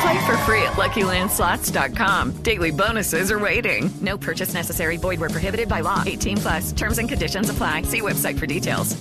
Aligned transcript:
Play 0.00 0.26
for 0.26 0.36
free 0.38 0.62
at 0.62 0.72
LuckyLandSlots.com. 0.72 2.42
Daily 2.42 2.72
bonuses 2.72 3.30
are 3.30 3.38
waiting. 3.38 3.90
No 4.02 4.18
purchase 4.18 4.52
necessary. 4.52 4.96
Void 4.96 5.20
where 5.20 5.30
prohibited 5.30 5.68
by 5.68 5.80
law. 5.80 6.02
18 6.04 6.36
plus. 6.36 6.72
Terms 6.72 6.98
and 6.98 7.08
conditions 7.08 7.48
apply. 7.48 7.82
See 7.82 8.00
website 8.00 8.38
for 8.38 8.46
details. 8.46 8.96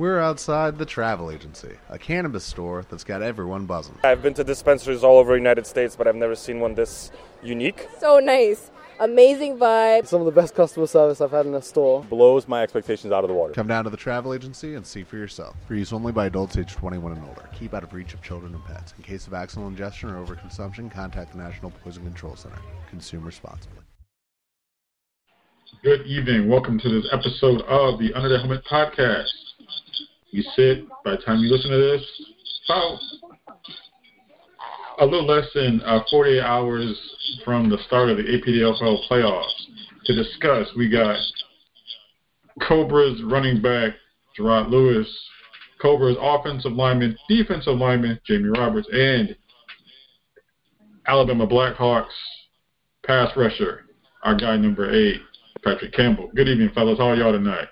We're 0.00 0.18
outside 0.18 0.78
the 0.78 0.86
travel 0.86 1.30
agency, 1.30 1.72
a 1.90 1.98
cannabis 1.98 2.42
store 2.42 2.86
that's 2.88 3.04
got 3.04 3.20
everyone 3.20 3.66
buzzing. 3.66 3.98
I've 4.02 4.22
been 4.22 4.32
to 4.32 4.42
dispensaries 4.44 5.04
all 5.04 5.18
over 5.18 5.32
the 5.32 5.38
United 5.38 5.66
States, 5.66 5.94
but 5.94 6.06
I've 6.08 6.16
never 6.16 6.34
seen 6.34 6.58
one 6.58 6.74
this 6.74 7.10
unique. 7.42 7.86
So 7.98 8.18
nice. 8.18 8.70
Amazing 9.02 9.56
vibe. 9.56 10.06
Some 10.06 10.20
of 10.20 10.26
the 10.26 10.38
best 10.38 10.54
customer 10.54 10.86
service 10.86 11.22
I've 11.22 11.30
had 11.30 11.46
in 11.46 11.54
a 11.54 11.62
store. 11.62 12.04
Blows 12.04 12.46
my 12.46 12.62
expectations 12.62 13.14
out 13.14 13.24
of 13.24 13.28
the 13.28 13.34
water. 13.34 13.54
Come 13.54 13.66
down 13.66 13.84
to 13.84 13.90
the 13.90 13.96
travel 13.96 14.34
agency 14.34 14.74
and 14.74 14.86
see 14.86 15.04
for 15.04 15.16
yourself. 15.16 15.56
For 15.66 15.74
use 15.74 15.90
only 15.94 16.12
by 16.12 16.26
adults 16.26 16.58
age 16.58 16.74
21 16.74 17.12
and 17.12 17.26
older. 17.26 17.48
Keep 17.54 17.72
out 17.72 17.82
of 17.82 17.94
reach 17.94 18.12
of 18.12 18.20
children 18.20 18.54
and 18.54 18.62
pets. 18.66 18.92
In 18.98 19.02
case 19.02 19.26
of 19.26 19.32
accidental 19.32 19.70
ingestion 19.70 20.10
or 20.10 20.22
overconsumption, 20.22 20.90
contact 20.90 21.32
the 21.32 21.38
National 21.38 21.70
Poison 21.70 22.04
Control 22.04 22.36
Center. 22.36 22.58
Consume 22.90 23.24
responsibly. 23.24 23.78
Good 25.82 26.06
evening. 26.06 26.50
Welcome 26.50 26.78
to 26.80 27.00
this 27.00 27.08
episode 27.10 27.62
of 27.62 27.98
the 27.98 28.12
Under 28.12 28.28
the 28.28 28.38
Helmet 28.38 28.64
podcast. 28.70 29.30
You 30.28 30.42
sit, 30.54 30.86
by 31.06 31.12
the 31.12 31.22
time 31.24 31.38
you 31.38 31.50
listen 31.50 31.70
to 31.70 31.78
this, 31.78 32.02
about 32.68 33.00
a 35.00 35.04
little 35.04 35.26
less 35.26 35.46
than 35.54 35.80
uh, 35.84 36.00
48 36.10 36.40
hours 36.40 36.98
from 37.44 37.70
the 37.70 37.78
start 37.86 38.10
of 38.10 38.18
the 38.18 38.22
APDFL 38.22 39.08
playoffs 39.10 39.46
to 40.04 40.14
discuss. 40.14 40.68
We 40.76 40.90
got 40.90 41.16
Cobra's 42.68 43.22
running 43.24 43.62
back, 43.62 43.94
Gerard 44.36 44.68
Lewis, 44.68 45.08
Cobra's 45.80 46.16
offensive 46.20 46.72
lineman, 46.72 47.16
defensive 47.28 47.78
lineman, 47.78 48.20
Jamie 48.26 48.50
Roberts, 48.50 48.88
and 48.92 49.34
Alabama 51.06 51.46
Blackhawks 51.46 52.08
pass 53.06 53.30
rusher, 53.36 53.86
our 54.22 54.36
guy 54.36 54.58
number 54.58 54.94
eight, 54.94 55.22
Patrick 55.64 55.94
Campbell. 55.94 56.30
Good 56.34 56.48
evening, 56.48 56.70
fellas. 56.74 56.98
How 56.98 57.08
are 57.08 57.16
y'all 57.16 57.32
tonight? 57.32 57.68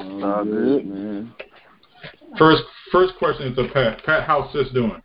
All 0.00 0.44
good, 0.44 0.86
man. 0.86 1.34
First, 2.38 2.62
first 2.90 3.14
question 3.18 3.48
is 3.48 3.56
to 3.56 3.68
Pat. 3.72 4.04
Pat, 4.04 4.26
how's 4.26 4.52
sis 4.52 4.72
doing? 4.72 5.02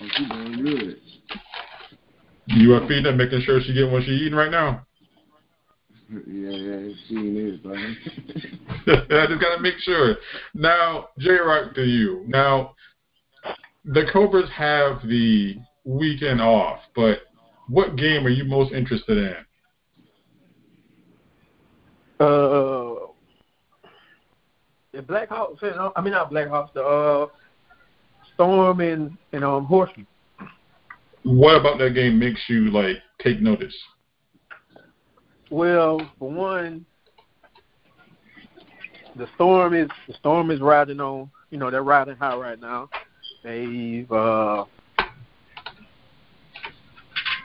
I'm 0.00 0.28
doing 0.28 0.64
good. 0.64 1.00
You 2.46 2.74
are 2.74 2.80
feeding 2.88 3.04
her, 3.04 3.12
making 3.12 3.42
sure 3.42 3.60
she 3.60 3.74
getting 3.74 3.92
what 3.92 4.04
she 4.04 4.10
eating 4.12 4.34
right 4.34 4.50
now. 4.50 4.86
Yeah, 6.10 6.50
yeah, 6.50 6.92
she 7.06 7.14
is, 7.14 7.60
buddy. 7.62 7.98
I 8.86 9.26
just 9.26 9.40
gotta 9.40 9.60
make 9.60 9.78
sure. 9.80 10.16
Now, 10.54 11.08
J 11.18 11.32
Rock 11.32 11.74
to 11.74 11.84
you. 11.84 12.24
Now, 12.26 12.74
the 13.84 14.04
Cobras 14.12 14.48
have 14.50 15.02
the 15.06 15.56
weekend 15.84 16.40
off, 16.40 16.80
but 16.94 17.18
what 17.68 17.96
game 17.96 18.26
are 18.26 18.30
you 18.30 18.44
most 18.44 18.72
interested 18.72 19.18
in? 19.18 19.34
Uh, 22.20 22.77
the 24.98 25.04
Blackhawks. 25.04 25.62
you 25.62 25.70
know, 25.70 25.92
I 25.94 26.00
mean, 26.00 26.12
not 26.12 26.30
Blackhawks. 26.30 26.72
The 26.74 26.82
uh, 26.82 27.26
Storm 28.34 28.80
and 28.80 29.16
and 29.32 29.44
um 29.44 29.64
Horsemen. 29.64 30.06
What 31.22 31.56
about 31.56 31.78
that 31.78 31.94
game 31.94 32.18
makes 32.18 32.40
you 32.48 32.70
like 32.70 32.96
take 33.22 33.40
notice? 33.40 33.74
Well, 35.50 36.00
for 36.18 36.30
one, 36.30 36.84
the 39.16 39.28
Storm 39.36 39.74
is 39.74 39.88
the 40.08 40.14
Storm 40.14 40.50
is 40.50 40.60
riding 40.60 41.00
on. 41.00 41.30
You 41.50 41.58
know, 41.58 41.70
they're 41.70 41.82
riding 41.82 42.16
high 42.16 42.36
right 42.36 42.60
now. 42.60 42.90
They've 43.44 44.10
uh, 44.10 44.64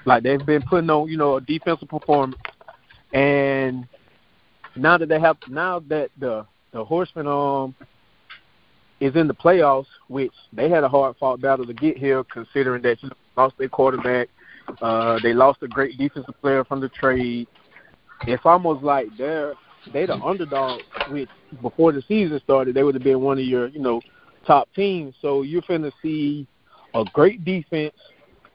like 0.06 0.24
they've 0.24 0.46
been 0.46 0.64
putting 0.64 0.90
on, 0.90 1.08
you 1.08 1.18
know, 1.18 1.38
a 1.38 1.42
defensive 1.42 1.88
performance, 1.88 2.42
and 3.14 3.88
now 4.76 4.98
that 4.98 5.08
they 5.08 5.20
have 5.20 5.38
now 5.48 5.80
that 5.88 6.10
the 6.20 6.48
the 6.74 6.84
Horsemen 6.84 7.28
um 7.28 7.76
is 9.00 9.16
in 9.16 9.28
the 9.28 9.34
playoffs, 9.34 9.88
which 10.08 10.32
they 10.54 10.70
had 10.70 10.84
a 10.84 10.90
hard 10.90 11.16
fought 11.18 11.42
battle 11.42 11.66
to 11.66 11.74
get 11.74 11.98
here, 11.98 12.24
considering 12.24 12.82
that 12.84 13.02
you 13.04 13.10
know, 13.10 13.16
lost 13.36 13.58
their 13.58 13.68
quarterback, 13.68 14.30
uh, 14.82 15.20
they 15.22 15.34
lost 15.34 15.62
a 15.62 15.68
great 15.68 15.98
defensive 15.98 16.40
player 16.42 16.64
from 16.64 16.80
the 16.80 16.90
trade. 16.90 17.48
It's 18.28 18.46
almost 18.46 18.84
like 18.84 19.08
they're 19.18 19.54
they 19.92 20.06
the 20.06 20.14
underdog, 20.16 20.82
which 21.10 21.30
before 21.62 21.92
the 21.92 22.02
season 22.08 22.40
started, 22.44 22.74
they 22.74 22.84
would 22.84 22.96
have 22.96 23.04
been 23.04 23.22
one 23.22 23.38
of 23.38 23.46
your 23.46 23.68
you 23.68 23.80
know 23.80 24.02
top 24.48 24.70
teams. 24.74 25.14
So 25.22 25.42
you're 25.42 25.62
finna 25.64 25.92
see 26.02 26.48
a 26.94 27.04
great 27.14 27.44
defense 27.44 27.96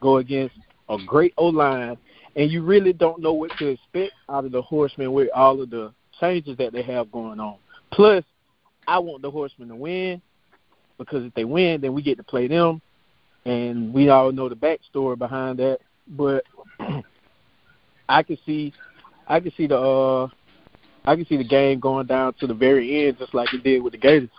go 0.01 0.19
against 0.19 0.55
a 0.89 0.97
great 1.07 1.35
O 1.37 1.47
line, 1.47 1.99
and 2.37 2.51
you 2.51 2.63
really 2.63 2.93
don't 2.93 3.21
know 3.21 3.35
what 3.35 3.51
to 3.59 3.67
expect 3.69 4.13
out 4.31 4.45
of 4.45 4.53
the 4.53 4.63
Horsemen 4.63 5.13
with 5.13 5.29
all 5.35 5.61
of 5.61 5.71
the 5.71 5.93
changes 6.21 6.57
that 6.57 6.73
they 6.73 6.83
have 6.83 7.13
going 7.13 7.41
on. 7.41 7.57
Plus, 7.91 8.25
I 8.87 8.99
want 8.99 9.23
the 9.23 9.31
Horsemen 9.31 9.69
to 9.69 9.77
win 9.77 10.23
because 10.99 11.25
if 11.25 11.35
they 11.35 11.45
win, 11.45 11.81
then 11.81 11.95
we 11.95 12.03
get 12.03 12.17
to 12.19 12.25
play 12.25 12.49
them, 12.49 12.83
and 13.45 13.93
we 13.95 14.09
all 14.09 14.33
know 14.33 14.49
the 14.49 14.57
backstory 14.57 15.17
behind 15.17 15.59
that. 15.59 15.79
But 16.09 16.45
I 18.09 18.23
can 18.23 18.39
see, 18.45 18.73
I 19.27 19.41
can 19.41 19.53
see 19.57 19.67
the, 19.67 19.79
uh, 19.79 20.29
I 21.05 21.17
can 21.17 21.25
see 21.27 21.37
the 21.37 21.45
game 21.45 21.81
going 21.81 22.07
down 22.07 22.35
to 22.41 22.47
the 22.47 22.55
very 22.55 23.07
end, 23.07 23.19
just 23.19 23.35
like 23.35 23.53
it 23.55 23.63
did 23.63 23.83
with 23.83 23.93
the 23.93 23.99
Gators. 23.99 24.31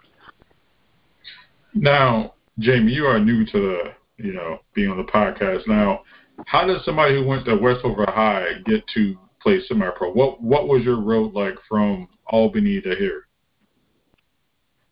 Now, 1.74 2.34
Jamie, 2.60 2.92
you 2.92 3.06
are 3.06 3.20
new 3.20 3.46
to 3.46 3.52
the, 3.52 3.84
you 4.18 4.34
know, 4.34 4.60
being 4.74 4.90
on 4.90 4.98
the 4.98 5.04
podcast. 5.04 5.68
Now, 5.68 6.02
how 6.46 6.66
does 6.66 6.84
somebody 6.84 7.16
who 7.16 7.26
went 7.26 7.46
to 7.46 7.56
Westover 7.56 8.06
High 8.08 8.54
get 8.66 8.84
to 8.96 9.18
play 9.42 9.62
semi-pro? 9.68 10.12
What 10.12 10.42
What 10.42 10.68
was 10.68 10.84
your 10.84 11.00
road 11.00 11.34
like 11.34 11.56
from 11.68 12.08
Albany 12.28 12.82
to 12.82 12.96
here? 12.96 13.28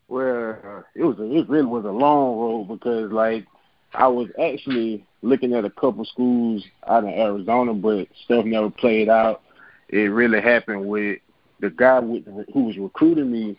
Well, 0.07 0.57
uh, 0.63 0.81
it 0.95 1.03
was 1.03 1.19
a, 1.19 1.23
it 1.23 1.49
really 1.49 1.65
was 1.65 1.85
a 1.85 1.91
long 1.91 2.37
road 2.37 2.67
because 2.69 3.11
like 3.11 3.45
I 3.93 4.07
was 4.07 4.29
actually 4.41 5.05
looking 5.21 5.53
at 5.53 5.65
a 5.65 5.69
couple 5.69 6.05
schools 6.05 6.63
out 6.87 7.03
in 7.03 7.09
Arizona, 7.09 7.73
but 7.73 8.07
stuff 8.23 8.45
never 8.45 8.69
played 8.69 9.09
out. 9.09 9.41
It 9.89 10.11
really 10.11 10.41
happened 10.41 10.87
with 10.87 11.19
the 11.59 11.69
guy 11.69 11.99
with, 11.99 12.25
who 12.53 12.63
was 12.65 12.77
recruiting 12.77 13.31
me. 13.31 13.57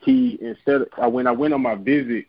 He 0.00 0.38
instead 0.40 0.82
of 0.82 0.88
I 0.96 1.06
when 1.06 1.26
I 1.26 1.32
went 1.32 1.54
on 1.54 1.62
my 1.62 1.74
visit, 1.74 2.26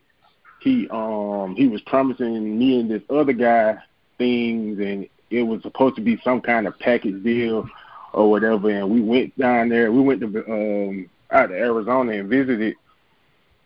he 0.60 0.88
um 0.90 1.54
he 1.56 1.68
was 1.68 1.80
promising 1.82 2.58
me 2.58 2.80
and 2.80 2.90
this 2.90 3.02
other 3.08 3.32
guy 3.32 3.78
things, 4.18 4.78
and 4.78 5.08
it 5.30 5.42
was 5.42 5.62
supposed 5.62 5.96
to 5.96 6.02
be 6.02 6.20
some 6.22 6.40
kind 6.40 6.66
of 6.66 6.78
package 6.78 7.22
deal 7.22 7.68
or 8.12 8.30
whatever, 8.30 8.70
and 8.70 8.90
we 8.90 9.00
went 9.00 9.36
down 9.38 9.68
there. 9.68 9.92
We 9.92 10.00
went 10.00 10.20
to 10.20 10.26
um, 10.26 11.10
out 11.30 11.48
to 11.48 11.54
Arizona 11.54 12.12
and 12.12 12.28
visited. 12.28 12.76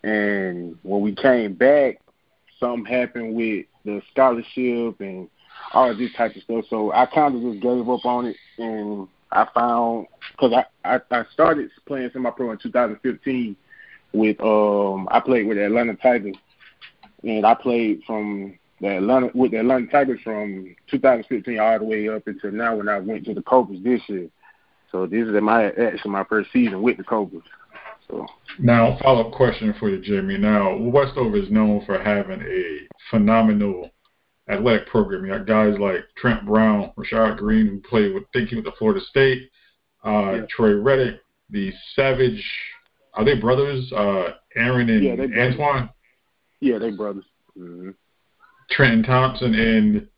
And 0.02 0.79
when 0.82 1.02
we 1.02 1.14
came 1.14 1.55
back, 1.55 2.00
something 2.58 2.85
happened 2.85 3.35
with 3.35 3.67
the 3.85 4.02
scholarship 4.12 5.00
and 5.00 5.29
all 5.73 5.94
this 5.97 6.12
type 6.14 6.37
of 6.37 6.43
stuff. 6.43 6.64
So 6.69 6.93
I 6.93 7.06
kind 7.06 7.35
of 7.35 7.43
just 7.43 7.62
gave 7.62 7.88
up 7.88 8.05
on 8.05 8.26
it, 8.26 8.37
and 8.58 9.08
I 9.32 9.47
found 9.55 10.06
because 10.32 10.52
I, 10.52 10.64
I 10.85 11.00
I 11.11 11.25
started 11.32 11.70
playing 11.87 12.11
semi-pro 12.12 12.52
in 12.52 12.58
2015 12.58 13.56
with 14.12 14.41
um 14.41 15.08
I 15.11 15.20
played 15.20 15.47
with 15.47 15.56
the 15.56 15.67
Atlanta 15.67 15.94
Tigers, 15.97 16.37
and 17.23 17.47
I 17.47 17.55
played 17.55 18.02
from 18.06 18.58
the 18.81 18.97
Atlanta 18.97 19.31
with 19.35 19.52
the 19.52 19.58
Atlanta 19.61 19.87
Tigers 19.87 20.20
from 20.25 20.75
2015 20.91 21.58
all 21.58 21.79
the 21.79 21.85
way 21.85 22.08
up 22.08 22.26
until 22.26 22.52
now 22.52 22.76
when 22.76 22.88
I 22.88 22.99
went 22.99 23.25
to 23.26 23.35
the 23.35 23.43
Cobras 23.43 23.82
this 23.82 24.00
year. 24.08 24.29
So 24.91 25.06
this 25.06 25.26
is 25.29 25.41
my 25.41 25.67
actually 25.70 26.11
my 26.11 26.25
first 26.25 26.50
season 26.52 26.82
with 26.82 26.97
the 26.97 27.05
Cobras. 27.05 27.43
So 28.10 28.26
now 28.58 28.98
follow 29.02 29.28
up 29.28 29.32
question 29.32 29.74
for 29.78 29.88
you, 29.88 30.00
Jamie. 30.00 30.38
Now 30.38 30.76
Westover 30.76 31.36
is 31.36 31.50
known 31.50 31.84
for 31.86 31.98
having 32.02 32.42
a 32.42 32.88
phenomenal 33.10 33.90
athletic 34.48 34.88
program. 34.88 35.24
You 35.24 35.32
got 35.32 35.46
guys 35.46 35.78
like 35.78 36.00
Trent 36.16 36.44
Brown, 36.44 36.92
Rashad 36.96 37.38
Green, 37.38 37.66
who 37.66 37.80
played 37.80 38.14
with 38.14 38.24
thinking 38.32 38.56
with 38.56 38.64
the 38.64 38.72
Florida 38.78 39.00
State, 39.08 39.50
uh, 40.04 40.32
yeah. 40.32 40.46
Troy 40.48 40.74
Reddick, 40.74 41.20
the 41.50 41.72
Savage. 41.94 42.44
Are 43.14 43.24
they 43.24 43.38
brothers? 43.38 43.92
Uh, 43.92 44.32
Aaron 44.56 44.88
and 44.88 45.04
yeah, 45.04 45.42
Antoine. 45.42 45.90
Yeah, 46.60 46.78
they 46.78 46.90
brothers. 46.90 47.24
Mm-hmm. 47.58 47.90
Trenton 48.70 49.02
Thompson 49.02 49.54
and 49.54 50.08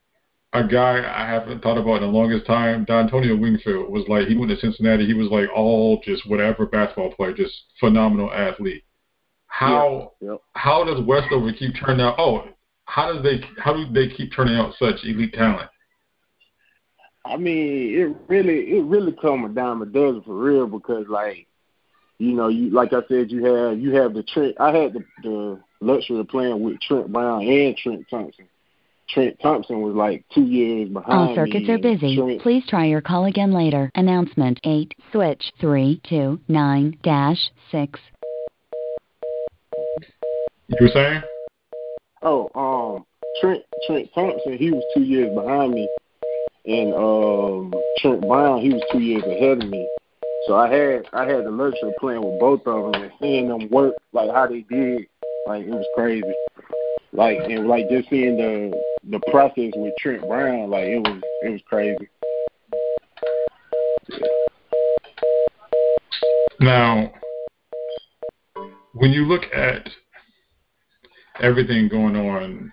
a 0.54 0.66
guy 0.66 0.99
I 0.99 1.26
haven't 1.26 1.62
thought 1.62 1.78
about 1.78 2.02
in 2.02 2.02
the 2.02 2.19
longest 2.19 2.46
time, 2.46 2.84
Dontonio 2.84 3.40
Wingfield, 3.40 3.90
was 3.90 4.06
like 4.08 4.26
he 4.26 4.37
went 4.37 4.50
to 4.50 4.56
Cincinnati. 4.58 5.06
He 5.06 5.14
was 5.14 5.28
like 5.28 5.49
all 5.54 6.00
just 6.04 6.28
whatever 6.28 6.66
basketball 6.66 7.12
player, 7.12 7.32
just 7.32 7.54
phenomenal 7.81 8.32
athlete. 8.32 8.84
How 9.46 10.12
yeah, 10.20 10.37
how 10.54 10.84
does 10.84 11.04
Westover 11.04 11.52
keep 11.52 11.75
turning 11.76 12.04
out? 12.04 12.16
Oh, 12.19 12.49
how 12.84 13.12
does 13.12 13.22
they 13.22 13.40
how 13.58 13.72
do 13.72 13.90
they 13.93 14.14
keep 14.14 14.32
turning 14.34 14.56
out 14.56 14.75
such 14.78 14.96
elite 15.04 15.32
talent? 15.34 15.70
I 17.25 17.37
mean, 17.37 17.98
it 17.98 18.16
really 18.28 18.76
it 18.76 18.84
really 18.84 19.12
come 19.12 19.44
a 19.44 19.48
dime 19.48 19.81
a 19.81 19.87
dozen 19.87 20.22
for 20.22 20.37
real 20.37 20.66
because 20.66 21.06
like 21.08 21.46
you 22.19 22.32
know, 22.32 22.48
you 22.48 22.70
like 22.70 22.93
I 22.93 23.00
said, 23.08 23.31
you 23.31 23.44
have 23.44 23.78
you 23.78 23.94
have 23.94 24.14
the 24.14 24.22
Trent. 24.22 24.55
I 24.60 24.70
had 24.76 24.93
the, 24.93 25.05
the 25.22 25.60
luxury 25.81 26.20
of 26.20 26.28
playing 26.28 26.62
with 26.62 26.81
Trent 26.81 27.12
Brown 27.12 27.43
and 27.43 27.76
Trent 27.76 28.06
Thompson. 28.10 28.48
Trent 29.12 29.38
Thompson 29.40 29.82
was 29.82 29.94
like 29.94 30.24
two 30.34 30.44
years 30.44 30.88
behind 30.88 31.12
All 31.12 31.34
circuits 31.34 31.68
me, 31.68 31.74
are 31.74 31.78
busy. 31.78 32.16
Trent, 32.16 32.40
Please 32.40 32.64
try 32.66 32.86
your 32.86 33.02
call 33.02 33.26
again 33.26 33.52
later. 33.52 33.90
Announcement 33.94 34.58
8, 34.64 34.94
switch 35.12 35.52
329 35.60 36.98
dash 37.02 37.50
6. 37.70 38.00
You 40.68 40.76
were 40.80 40.88
saying? 40.88 41.22
Oh, 42.22 42.48
um, 42.54 43.04
Trent 43.40 43.62
Trent 43.86 44.08
Thompson, 44.14 44.56
he 44.56 44.70
was 44.70 44.82
two 44.94 45.02
years 45.02 45.34
behind 45.34 45.74
me, 45.74 45.88
and 46.66 46.94
um, 46.94 47.74
Trent 47.98 48.22
Brown, 48.22 48.60
he 48.60 48.70
was 48.70 48.82
two 48.90 49.00
years 49.00 49.24
ahead 49.24 49.62
of 49.62 49.68
me. 49.68 49.86
So 50.46 50.56
I 50.56 50.72
had 50.72 51.06
I 51.12 51.26
had 51.26 51.44
the 51.44 51.50
luxury 51.50 51.90
of 51.90 51.96
playing 52.00 52.22
with 52.22 52.40
both 52.40 52.66
of 52.66 52.92
them 52.92 53.02
and 53.02 53.12
seeing 53.20 53.48
them 53.48 53.68
work 53.70 53.94
like 54.12 54.30
how 54.30 54.46
they 54.46 54.62
did, 54.62 55.06
like 55.46 55.66
it 55.66 55.70
was 55.70 55.86
crazy. 55.94 56.22
Like 57.12 57.38
and 57.40 57.66
like 57.68 57.90
just 57.90 58.08
seeing 58.08 58.36
the 58.36 58.72
the 59.08 59.20
process 59.31 59.72
with 59.76 59.94
Trent 59.99 60.26
Brown, 60.26 60.70
like 60.70 60.84
it 60.84 60.99
was 60.99 61.22
it 61.43 61.50
was 61.50 61.60
crazy. 61.66 62.08
Now, 66.60 67.12
when 68.94 69.10
you 69.10 69.25
look 69.26 69.43
at 69.52 69.88
everything 71.40 71.88
going 71.88 72.14
on, 72.14 72.72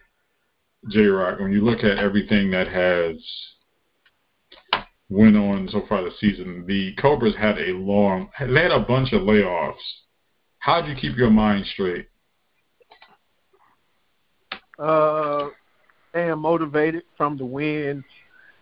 J 0.89 1.05
Rock, 1.05 1.39
when 1.39 1.51
you 1.51 1.63
look 1.63 1.83
at 1.83 1.97
everything 1.97 2.51
that 2.51 2.67
has 2.67 3.15
went 5.09 5.35
on 5.35 5.67
so 5.71 5.83
far 5.89 6.03
this 6.03 6.19
season, 6.19 6.65
the 6.67 6.93
Cobras 7.01 7.35
had 7.35 7.57
a 7.57 7.71
long, 7.71 8.29
they 8.39 8.61
had 8.61 8.71
a 8.71 8.79
bunch 8.79 9.11
of 9.11 9.23
layoffs. 9.23 9.73
How 10.59 10.81
did 10.81 10.95
you 10.95 10.95
keep 10.95 11.17
your 11.17 11.31
mind 11.31 11.65
straight? 11.65 12.07
Uh, 14.77 15.49
staying 16.09 16.37
motivated 16.39 17.03
from 17.17 17.37
the 17.37 17.45
wins 17.45 18.03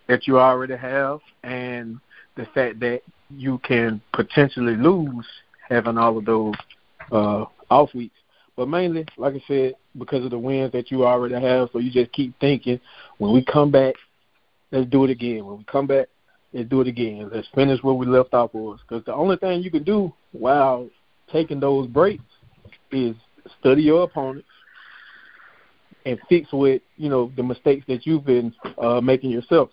that 0.08 0.28
you 0.28 0.40
already 0.40 0.76
have 0.76 1.20
and 1.44 2.00
the 2.36 2.46
fact 2.54 2.80
that 2.80 3.02
you 3.30 3.60
can 3.60 4.02
potentially 4.14 4.76
lose 4.76 5.26
having 5.68 5.98
all 5.98 6.18
of 6.18 6.26
those 6.26 6.56
uh, 7.12 7.46
off 7.70 7.94
weeks. 7.94 8.16
But 8.56 8.70
mainly, 8.70 9.06
like 9.18 9.36
I 9.36 9.44
said, 9.48 9.76
because 9.98 10.24
of 10.26 10.32
the 10.32 10.40
wins 10.40 10.72
that 10.72 10.90
you 10.90 11.06
already 11.06 11.36
have, 11.36 11.70
so 11.72 11.80
you 11.80 11.92
just 11.92 12.12
keep 12.12 12.38
thinking, 12.40 12.80
when 13.18 13.34
we 13.34 13.44
come 13.44 13.72
back, 13.72 13.96
let's 14.72 14.90
do 14.90 15.04
it 15.04 15.12
again. 15.12 15.46
When 15.46 15.58
we 15.58 15.64
come 15.66 15.88
back, 15.88 16.08
let's 16.54 16.70
do 16.70 16.82
it 16.82 16.88
again. 16.88 17.30
Let's 17.32 17.48
finish 17.54 17.84
where 17.84 17.94
we 17.94 18.06
left 18.06 18.34
off 18.34 18.54
was. 18.54 18.80
Because 18.88 19.06
the 19.06 19.14
only 19.14 19.38
thing 19.38 19.62
you 19.62 19.70
can 19.72 19.84
do 19.84 20.14
while 20.32 20.90
taking 21.32 21.60
those 21.60 21.88
breaks 21.88 22.24
is 22.92 23.16
study 23.60 23.84
your 23.84 24.04
opponents 24.04 24.48
and 26.08 26.20
fix 26.30 26.52
with 26.54 26.82
you 26.96 27.10
know 27.10 27.32
the 27.36 27.44
mistakes 27.44 27.86
that 27.88 28.06
you've 28.06 28.26
been 28.26 28.54
uh, 28.82 29.02
making 29.02 29.30
yourself. 29.30 29.70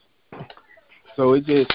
So 1.16 1.34
it 1.34 1.46
just 1.46 1.72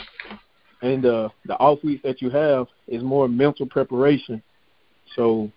and 0.82 1.02
the 1.02 1.30
the 1.46 1.56
off 1.58 1.82
weeks 1.84 2.04
that 2.04 2.22
you 2.22 2.30
have 2.30 2.68
is 2.88 3.02
more 3.02 3.30
mental 3.30 3.66
preparation. 3.66 4.44
So 5.16 5.50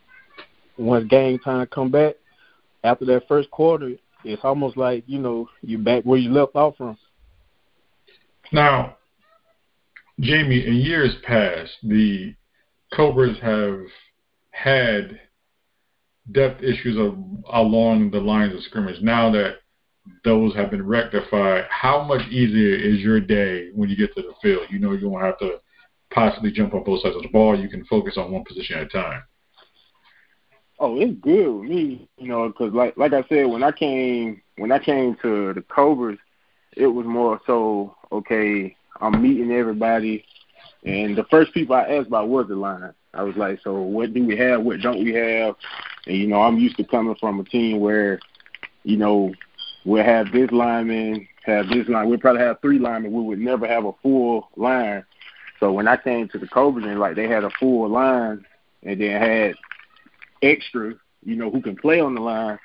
once 0.78 1.06
game 1.08 1.38
time 1.40 1.66
come 1.66 1.90
back 1.90 2.14
after 2.84 3.04
that 3.06 3.26
first 3.26 3.50
quarter, 3.50 3.90
it's 4.25 4.43
almost 4.44 4.76
like 4.76 5.02
you 5.06 5.19
know 5.19 5.48
you're 5.62 5.81
back 5.81 6.05
where 6.05 6.19
you 6.19 6.31
left 6.31 6.55
off 6.55 6.76
from. 6.76 6.96
Now, 8.52 8.96
Jamie, 10.20 10.64
in 10.64 10.75
years 10.75 11.16
past, 11.25 11.72
the 11.82 12.34
Cobras 12.94 13.38
have 13.43 13.81
had 14.50 15.19
depth 16.30 16.62
issues 16.62 16.96
of, 16.98 17.19
along 17.52 18.10
the 18.10 18.20
lines 18.20 18.54
of 18.54 18.62
scrimmage. 18.62 19.00
Now 19.02 19.30
that 19.32 19.56
those 20.24 20.54
have 20.54 20.70
been 20.70 20.86
rectified, 20.86 21.64
how 21.69 22.02
much 22.02 22.26
easier 22.28 22.74
is 22.74 23.00
your 23.00 23.20
day 23.20 23.70
when 23.74 23.88
you 23.88 23.96
get 23.96 24.14
to 24.14 24.22
the 24.22 24.34
field? 24.40 24.66
You 24.70 24.78
know 24.78 24.92
you 24.92 25.10
don't 25.10 25.20
have 25.20 25.38
to 25.40 25.58
possibly 26.10 26.52
jump 26.52 26.74
on 26.74 26.84
both 26.84 27.02
sides 27.02 27.16
of 27.16 27.22
the 27.22 27.28
ball. 27.28 27.58
You 27.58 27.69
can 27.69 27.84
focus 27.86 28.16
on 28.16 28.30
one 28.30 28.44
position 28.44 28.79
at 28.79 28.86
a 28.86 28.88
time. 28.88 29.22
Oh, 30.79 30.98
it's 30.98 31.19
good 31.20 31.48
with 31.48 31.70
me, 31.70 32.08
you 32.19 32.29
know, 32.29 32.48
because 32.48 32.72
like 32.72 32.96
like 32.96 33.12
I 33.12 33.22
said, 33.29 33.46
when 33.46 33.62
I 33.62 33.70
came 33.72 34.43
when 34.56 34.72
I 34.72 34.79
came 34.79 35.17
to 35.22 35.52
the 35.55 35.62
Cobras, 35.62 36.19
it 36.76 36.86
was 36.86 37.06
more 37.06 37.41
so 37.46 37.96
okay. 38.10 38.76
I'm 39.00 39.22
meeting 39.22 39.50
everybody, 39.52 40.24
and 40.84 41.17
the 41.17 41.24
first 41.24 41.52
people 41.55 41.74
I 41.74 41.82
asked 41.82 42.08
about 42.08 42.29
was 42.29 42.48
the 42.48 42.56
line. 42.56 42.93
I 43.14 43.22
was 43.22 43.36
like, 43.36 43.60
so 43.62 43.81
what 43.81 44.14
do 44.14 44.24
we 44.26 44.36
have? 44.36 44.62
What 44.62 44.81
don't 44.81 45.05
we 45.05 45.12
have? 45.12 45.55
And 46.06 46.17
you 46.17 46.27
know, 46.27 46.43
I'm 46.43 46.59
used 46.59 46.77
to 46.77 46.85
coming 46.85 47.17
from 47.21 47.41
a 47.41 47.44
team 47.44 47.81
where, 47.81 48.19
you 48.85 48.97
know, 48.97 49.32
we'll 49.85 50.05
have 50.05 50.32
this 50.32 50.51
lineman, 50.51 51.27
have 51.44 51.69
this 51.69 51.89
line. 51.89 52.09
We'll 52.09 52.19
probably 52.19 52.43
have 52.43 52.61
three 52.61 52.79
linemen. 52.79 53.13
We 53.13 53.23
would 53.23 53.39
never 53.39 53.67
have 53.67 53.85
a 53.85 53.93
full 54.03 54.49
line. 54.56 55.05
So 55.61 55.73
when 55.73 55.87
I 55.87 55.97
came 55.97 56.29
to 56.29 56.39
the 56.39 56.49
and 56.55 56.99
like 56.99 57.15
they 57.15 57.29
had 57.29 57.44
a 57.44 57.51
full 57.51 57.89
line 57.89 58.44
and 58.82 59.01
then 59.01 59.21
had 59.21 59.55
extra, 60.43 60.94
you 61.25 61.37
know, 61.37 61.51
who 61.51 61.63
can 61.63 61.77
play 61.77 62.01
on 62.01 62.15
the 62.15 62.21
line, 62.21 62.59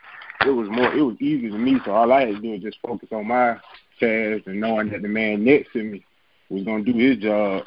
it 0.45 0.49
was 0.49 0.67
more 0.69 0.93
it 0.93 1.01
was 1.01 1.17
easy 1.19 1.49
to 1.49 1.57
me. 1.57 1.79
So 1.85 1.91
all 1.91 2.11
I 2.11 2.21
had 2.25 2.35
to 2.35 2.41
do 2.41 2.51
was 2.51 2.61
just 2.61 2.79
focus 2.81 3.09
on 3.11 3.27
my 3.27 3.53
task 3.99 4.47
and 4.47 4.59
knowing 4.59 4.89
that 4.89 5.01
the 5.01 5.07
man 5.07 5.43
next 5.43 5.73
to 5.73 5.83
me 5.83 6.03
was 6.49 6.63
gonna 6.63 6.83
do 6.83 6.93
his 6.93 7.17
job 7.17 7.63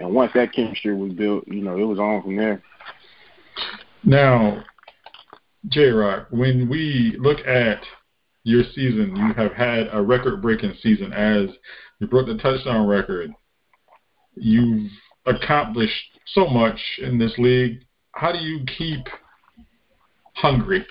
and 0.00 0.14
once 0.14 0.32
that 0.34 0.52
chemistry 0.52 0.94
was 0.94 1.12
built, 1.12 1.46
you 1.46 1.62
know, 1.62 1.76
it 1.76 1.84
was 1.84 1.98
on 1.98 2.22
from 2.22 2.36
there. 2.36 2.62
Now, 4.02 4.64
J 5.68 5.88
Rock, 5.88 6.28
when 6.30 6.68
we 6.68 7.16
look 7.18 7.46
at 7.46 7.82
your 8.44 8.64
season, 8.74 9.14
you 9.14 9.32
have 9.34 9.52
had 9.52 9.88
a 9.92 10.00
record 10.00 10.40
breaking 10.40 10.74
season 10.82 11.12
as 11.12 11.50
you 11.98 12.06
broke 12.06 12.26
the 12.26 12.38
touchdown 12.38 12.86
record. 12.86 13.30
You've 14.34 14.90
accomplished 15.26 16.18
so 16.34 16.46
much 16.46 16.78
in 17.02 17.18
this 17.18 17.32
league. 17.36 17.80
How 18.12 18.32
do 18.32 18.38
you 18.38 18.64
keep 18.78 19.06
hungry? 20.34 20.86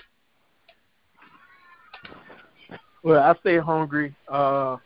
Well, 3.02 3.20
I 3.20 3.34
stay 3.40 3.58
hungry 3.58 4.14
uh, 4.28 4.76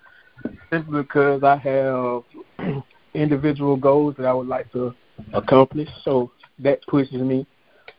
simply 0.70 1.02
because 1.02 1.42
I 1.42 1.56
have 1.56 2.22
individual 3.14 3.76
goals 3.76 4.14
that 4.16 4.26
I 4.26 4.32
would 4.32 4.46
like 4.46 4.72
to 4.72 4.94
accomplish. 5.34 5.88
So 6.04 6.30
that 6.60 6.80
pushes 6.86 7.20
me. 7.20 7.46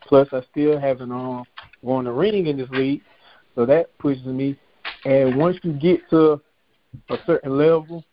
Plus, 0.08 0.28
I 0.32 0.40
still 0.50 0.80
haven't 0.80 1.12
um, 1.12 1.44
won 1.82 2.06
a 2.06 2.12
ring 2.12 2.46
in 2.46 2.56
this 2.56 2.70
league, 2.70 3.02
so 3.54 3.66
that 3.66 3.96
pushes 3.98 4.24
me. 4.26 4.58
And 5.04 5.36
once 5.36 5.56
you 5.62 5.72
get 5.72 6.08
to 6.10 6.40
a 7.10 7.16
certain 7.26 7.56
level, 7.56 8.04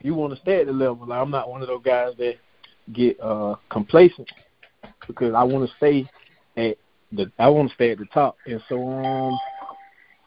you 0.00 0.14
want 0.14 0.34
to 0.34 0.40
stay 0.40 0.60
at 0.60 0.66
the 0.66 0.72
level. 0.72 1.06
Like 1.06 1.20
I'm 1.20 1.30
not 1.30 1.48
one 1.48 1.62
of 1.62 1.68
those 1.68 1.82
guys 1.82 2.12
that 2.18 2.34
get 2.92 3.18
uh 3.20 3.56
complacent 3.70 4.30
because 5.06 5.34
I 5.34 5.42
want 5.42 5.68
to 5.68 5.76
stay 5.76 6.08
at 6.56 6.76
the 7.12 7.30
I 7.38 7.48
want 7.48 7.70
to 7.70 7.74
stay 7.74 7.90
at 7.92 7.98
the 7.98 8.06
top. 8.06 8.36
And 8.46 8.62
so 8.68 8.86
um 8.86 9.38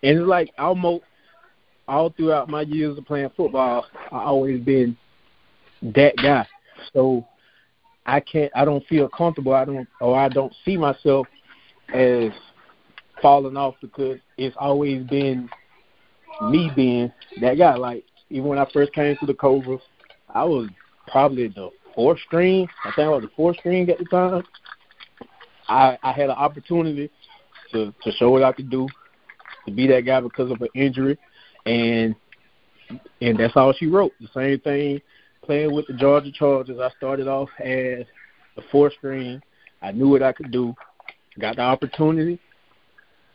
and 0.04 0.20
it's 0.20 0.28
like 0.28 0.50
almost 0.58 1.04
all 1.88 2.10
throughout 2.10 2.50
my 2.50 2.62
years 2.62 2.98
of 2.98 3.06
playing 3.06 3.32
football, 3.38 3.86
I 4.12 4.24
always 4.24 4.62
been 4.64 4.98
that 5.82 6.16
guy. 6.18 6.48
So 6.94 7.26
I 8.06 8.20
can't 8.20 8.52
I 8.56 8.66
don't 8.66 8.86
feel 8.88 9.08
comfortable. 9.10 9.54
I 9.54 9.66
don't 9.66 9.88
or 10.02 10.18
I 10.18 10.30
don't 10.30 10.54
see 10.66 10.78
myself 10.78 11.28
as 11.94 12.32
falling 13.22 13.58
off 13.58 13.76
because 13.82 14.20
it's 14.38 14.56
always 14.60 15.04
been 15.08 15.50
me 16.44 16.72
being 16.76 17.12
that 17.42 17.58
guy. 17.58 17.76
Like 17.76 18.04
even 18.30 18.48
when 18.48 18.60
I 18.60 18.68
first 18.72 18.94
came 18.94 19.16
to 19.18 19.26
the 19.26 19.34
Cobras, 19.34 19.82
I 20.30 20.44
was 20.44 20.70
probably 21.08 21.48
the 21.48 21.70
fourth 21.96 22.20
string. 22.26 22.68
I 22.84 22.92
think 22.92 23.08
I 23.08 23.10
was 23.10 23.24
the 23.24 23.32
fourth 23.36 23.58
string 23.58 23.90
at 23.90 23.98
the 23.98 24.06
time. 24.06 24.44
I 25.68 25.98
I 26.04 26.12
had 26.12 26.30
an 26.30 26.36
opportunity 26.36 27.10
to 27.72 27.94
to 28.04 28.12
show 28.14 28.30
what 28.30 28.44
I 28.44 28.52
could 28.52 28.70
do, 28.70 28.88
to 29.66 29.72
be 29.72 29.88
that 29.88 30.02
guy 30.02 30.22
because 30.22 30.52
of 30.52 30.62
an 30.62 30.70
injury, 30.76 31.18
and 31.66 32.16
and 33.22 33.38
that's 33.38 33.56
all 33.56 33.74
she 33.74 33.88
wrote. 33.88 34.14
The 34.20 34.30
same 34.34 34.60
thing 34.60 35.02
playing 35.44 35.74
with 35.74 35.88
the 35.88 35.94
Georgia 35.94 36.32
Chargers. 36.32 36.80
I 36.80 36.90
started 36.98 37.28
off 37.28 37.50
as 37.60 38.06
the 38.56 38.64
fourth 38.72 38.94
string. 38.94 39.42
I 39.82 39.92
knew 39.92 40.10
what 40.10 40.24
I 40.24 40.34
could 40.34 40.52
do. 40.52 40.76
Got 41.40 41.58
the 41.58 41.62
opportunity. 41.62 42.40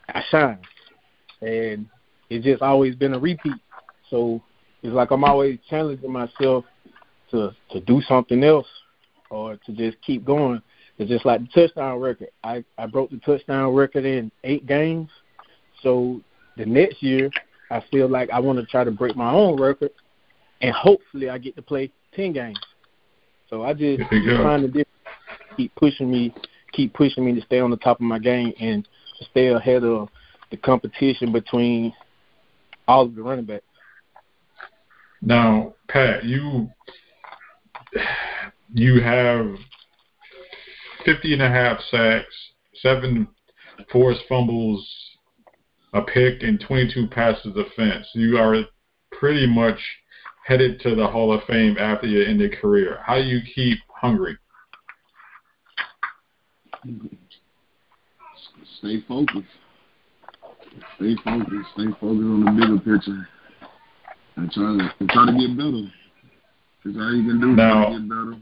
I 0.09 0.21
shined, 0.29 0.59
and 1.41 1.87
it's 2.29 2.43
just 2.43 2.61
always 2.61 2.95
been 2.95 3.13
a 3.13 3.19
repeat. 3.19 3.53
So 4.09 4.41
it's 4.81 4.93
like 4.93 5.11
I'm 5.11 5.23
always 5.23 5.59
challenging 5.69 6.11
myself 6.11 6.65
to 7.31 7.55
to 7.71 7.79
do 7.81 8.01
something 8.01 8.43
else 8.43 8.67
or 9.29 9.57
to 9.65 9.71
just 9.71 9.97
keep 10.01 10.25
going. 10.25 10.61
It's 10.97 11.09
just 11.09 11.25
like 11.25 11.41
the 11.41 11.47
touchdown 11.47 11.99
record. 11.99 12.29
I 12.43 12.63
I 12.77 12.85
broke 12.87 13.09
the 13.09 13.17
touchdown 13.17 13.73
record 13.73 14.05
in 14.05 14.31
eight 14.43 14.67
games. 14.67 15.09
So 15.81 16.21
the 16.57 16.65
next 16.65 17.01
year, 17.01 17.31
I 17.71 17.83
feel 17.91 18.07
like 18.07 18.29
I 18.29 18.39
want 18.39 18.59
to 18.59 18.65
try 18.65 18.83
to 18.83 18.91
break 18.91 19.15
my 19.15 19.31
own 19.31 19.59
record, 19.59 19.91
and 20.61 20.73
hopefully 20.73 21.29
I 21.29 21.37
get 21.37 21.55
to 21.55 21.61
play 21.61 21.91
ten 22.13 22.33
games. 22.33 22.59
So 23.49 23.63
I 23.63 23.73
just 23.73 24.01
trying 24.09 24.71
to 24.71 24.85
keep 25.55 25.73
pushing 25.75 26.09
me, 26.09 26.33
keep 26.73 26.93
pushing 26.93 27.25
me 27.25 27.33
to 27.33 27.45
stay 27.45 27.59
on 27.59 27.71
the 27.71 27.77
top 27.77 27.97
of 27.97 28.05
my 28.05 28.19
game 28.19 28.53
and 28.59 28.87
to 29.19 29.25
stay 29.25 29.47
ahead 29.47 29.83
of 29.83 30.09
the 30.51 30.57
competition 30.57 31.31
between 31.31 31.93
all 32.87 33.03
of 33.05 33.15
the 33.15 33.21
running 33.21 33.45
backs. 33.45 33.63
Now, 35.21 35.73
Pat, 35.87 36.25
you 36.25 36.69
you 38.73 39.01
have 39.01 39.55
50 41.05 41.33
and 41.33 41.41
a 41.41 41.49
half 41.49 41.79
sacks, 41.89 42.33
seven 42.81 43.27
forced 43.91 44.21
fumbles, 44.27 44.85
a 45.93 46.01
pick, 46.01 46.43
and 46.43 46.59
22 46.59 47.07
passes 47.07 47.53
defense. 47.53 48.07
You 48.13 48.37
are 48.37 48.63
pretty 49.11 49.47
much 49.47 49.79
headed 50.45 50.79
to 50.81 50.95
the 50.95 51.07
Hall 51.07 51.31
of 51.31 51.43
Fame 51.43 51.77
after 51.77 52.07
your 52.07 52.25
ended 52.27 52.57
career. 52.59 52.99
How 53.05 53.15
do 53.15 53.23
you 53.23 53.41
keep 53.55 53.79
hungry? 53.89 54.37
Stay 58.79 59.01
focused. 59.07 59.47
Stay 60.97 61.15
focused. 61.23 61.69
Stay 61.73 61.85
focused 61.85 62.03
on 62.03 62.45
the 62.45 62.51
bigger 62.51 62.77
picture. 62.77 63.29
And 64.35 64.51
try 64.51 64.77
to 64.77 64.93
and 64.99 65.09
try 65.09 65.25
to 65.27 65.31
get 65.31 65.57
better. 65.57 65.91
That's 66.83 66.97
all 66.97 67.15
you 67.15 67.23
can 67.29 67.39
do. 67.39 67.55
Now, 67.55 67.91
get 67.91 68.09
better. 68.09 68.35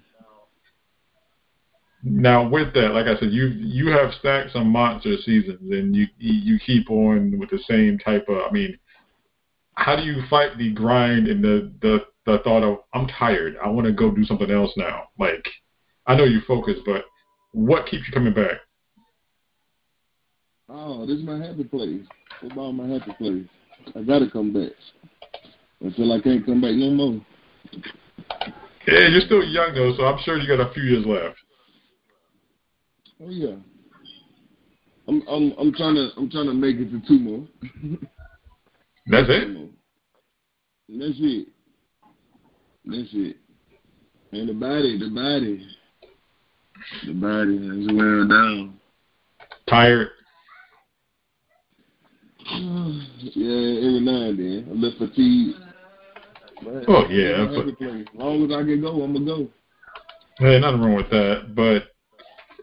Now, 2.03 2.50
with 2.50 2.74
that, 2.74 2.93
like 2.93 3.05
I 3.05 3.19
said, 3.19 3.31
you 3.31 3.48
you 3.48 3.89
have 3.91 4.13
stacked 4.19 4.53
some 4.53 4.69
monster 4.69 5.17
seasons, 5.24 5.71
and 5.71 5.95
you 5.95 6.07
you 6.17 6.60
keep 6.65 6.89
on 6.89 7.38
with 7.38 7.50
the 7.51 7.60
same 7.69 8.00
type 8.00 8.25
of. 8.27 8.38
I 8.50 8.51
mean, 8.51 8.77
how 9.75 9.95
do 9.95 10.03
you 10.03 10.24
fight 10.29 10.57
the 10.57 10.71
grind 10.71 11.27
and 11.27 11.43
the 11.43 11.71
the 11.81 12.05
the 12.25 12.39
thought 12.39 12.63
of 12.63 12.79
I'm 12.93 13.07
tired, 13.07 13.57
I 13.63 13.69
want 13.69 13.86
to 13.86 13.93
go 13.93 14.10
do 14.10 14.25
something 14.25 14.50
else 14.50 14.71
now? 14.77 15.10
Like, 15.19 15.48
I 16.07 16.15
know 16.15 16.24
you 16.24 16.41
focus, 16.48 16.77
but 16.86 17.05
what 17.53 17.86
keeps 17.88 18.03
you 18.08 18.13
coming 18.13 18.34
back? 18.34 18.60
Oh, 20.70 21.05
this 21.05 21.17
is 21.17 21.24
my 21.24 21.38
happy 21.38 21.63
place. 21.65 22.01
Football, 22.39 22.72
my 22.74 22.88
happy 22.88 23.12
place. 23.17 23.46
I 23.96 24.03
gotta 24.03 24.29
come 24.31 24.53
back 24.53 24.72
until 25.81 26.13
I 26.13 26.22
can't 26.22 26.46
come 26.46 26.62
back 26.62 26.75
no 26.75 26.91
more. 26.91 27.22
Yeah, 28.88 29.08
you're 29.10 29.22
still 29.22 29.43
young 29.43 29.74
though, 29.75 29.93
so 29.98 30.05
I'm 30.05 30.20
sure 30.24 30.38
you 30.38 30.48
got 30.48 30.70
a 30.70 30.74
few 30.74 30.84
years 30.84 31.05
left. 31.05 31.38
Oh 33.22 33.29
yeah. 33.29 33.55
I'm 35.08 35.22
I'm 35.27 35.53
I'm 35.60 35.74
trying 35.74 35.96
to 35.96 36.10
I'm 36.17 36.29
trying 36.29 36.48
to 36.48 36.53
make 36.53 36.77
it 36.77 36.89
to 36.91 37.01
two 37.08 37.20
more. 37.20 37.48
That's 39.08 39.27
it. 39.29 39.70
That's 40.89 41.20
it. 41.20 41.48
That's 42.86 43.10
it. 43.13 43.38
And 44.31 44.50
the 44.50 44.53
body, 44.53 44.98
the 44.98 45.10
body, 45.10 45.67
the 47.06 47.14
body 47.14 47.56
is 47.56 47.88
wearing 47.96 48.28
down. 48.28 48.80
Tired. 49.68 50.10
yeah, 52.50 53.88
every 53.88 54.00
now 54.02 54.30
and 54.30 54.40
then. 54.40 54.68
A 54.70 54.74
little 54.74 55.08
fatigued. 55.08 55.58
Oh, 56.88 57.08
yeah, 57.10 57.46
but- 57.46 57.68
As 57.68 58.06
long 58.14 58.46
as 58.46 58.52
I 58.52 58.64
can 58.64 58.82
go, 58.82 59.02
I'm 59.02 59.14
gonna 59.14 59.26
go. 59.26 59.50
Hey, 60.38 60.60
nothing 60.60 60.82
wrong 60.82 60.96
with 60.96 61.10
that, 61.10 61.56
but 61.56 61.88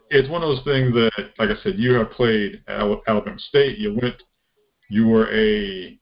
it's 0.09 0.29
one 0.29 0.41
of 0.43 0.49
those 0.49 0.63
things 0.63 0.93
that, 0.93 1.11
like 1.37 1.49
I 1.49 1.61
said, 1.63 1.75
you 1.77 1.93
have 1.93 2.11
played 2.11 2.61
at 2.67 2.81
Alabama 3.07 3.39
State. 3.39 3.77
You 3.77 3.97
went, 4.01 4.15
you 4.89 5.07
were 5.07 5.31
a 5.33 5.97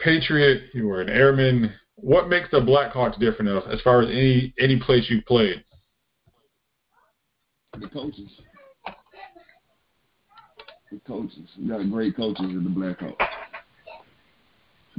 Patriot. 0.00 0.70
You 0.74 0.88
were 0.88 1.00
an 1.00 1.08
Airman. 1.08 1.72
What 1.96 2.28
makes 2.28 2.50
the 2.50 2.60
Blackhawks 2.60 3.18
different 3.18 3.50
as- 3.50 3.74
as 3.74 3.80
far 3.82 4.02
as 4.02 4.08
any 4.10 4.52
any 4.58 4.78
place 4.80 5.08
you've 5.08 5.24
played? 5.26 5.62
The 7.80 7.88
coaches. 7.88 8.30
The 10.90 11.00
coaches. 11.06 11.48
We 11.58 11.68
got 11.68 11.90
great 11.90 12.16
coaches 12.16 12.44
in 12.44 12.64
the 12.64 12.70
Blackhawks. 12.70 13.16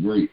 Great. 0.02 0.32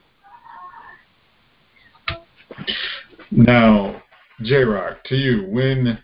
Now, 3.30 4.02
J 4.42 4.64
Rock, 4.64 5.04
to 5.04 5.16
you, 5.16 5.46
when 5.48 5.98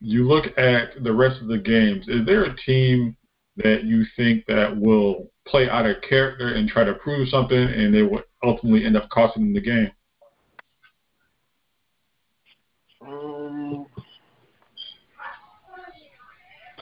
you 0.00 0.28
look 0.28 0.46
at 0.58 1.02
the 1.02 1.12
rest 1.12 1.40
of 1.40 1.48
the 1.48 1.58
games, 1.58 2.06
is 2.08 2.26
there 2.26 2.44
a 2.44 2.56
team 2.66 3.16
that 3.56 3.84
you 3.84 4.04
think 4.16 4.44
that 4.46 4.76
will 4.76 5.30
play 5.46 5.68
out 5.68 5.86
of 5.86 5.96
character 6.08 6.54
and 6.54 6.68
try 6.68 6.84
to 6.84 6.94
prove 6.94 7.28
something, 7.28 7.56
and 7.56 7.94
they 7.94 8.02
will 8.02 8.22
ultimately 8.44 8.84
end 8.84 8.96
up 8.96 9.08
costing 9.08 9.44
them 9.44 9.54
the 9.54 9.60
game? 9.60 9.90
Um, 13.00 13.86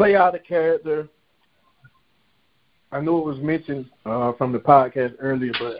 play 0.00 0.16
out 0.16 0.34
of 0.34 0.42
character. 0.44 1.06
I 2.90 3.00
know 3.00 3.18
it 3.18 3.26
was 3.26 3.38
mentioned 3.38 3.84
uh, 4.06 4.32
from 4.32 4.50
the 4.50 4.58
podcast 4.58 5.14
earlier, 5.18 5.52
but 5.60 5.76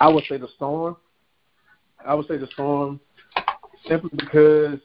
I 0.00 0.08
would 0.08 0.24
say 0.26 0.38
the 0.38 0.48
Storm. 0.56 0.96
I 2.02 2.14
would 2.14 2.26
say 2.28 2.38
the 2.38 2.46
Storm 2.54 2.98
simply 3.86 4.08
because, 4.16 4.78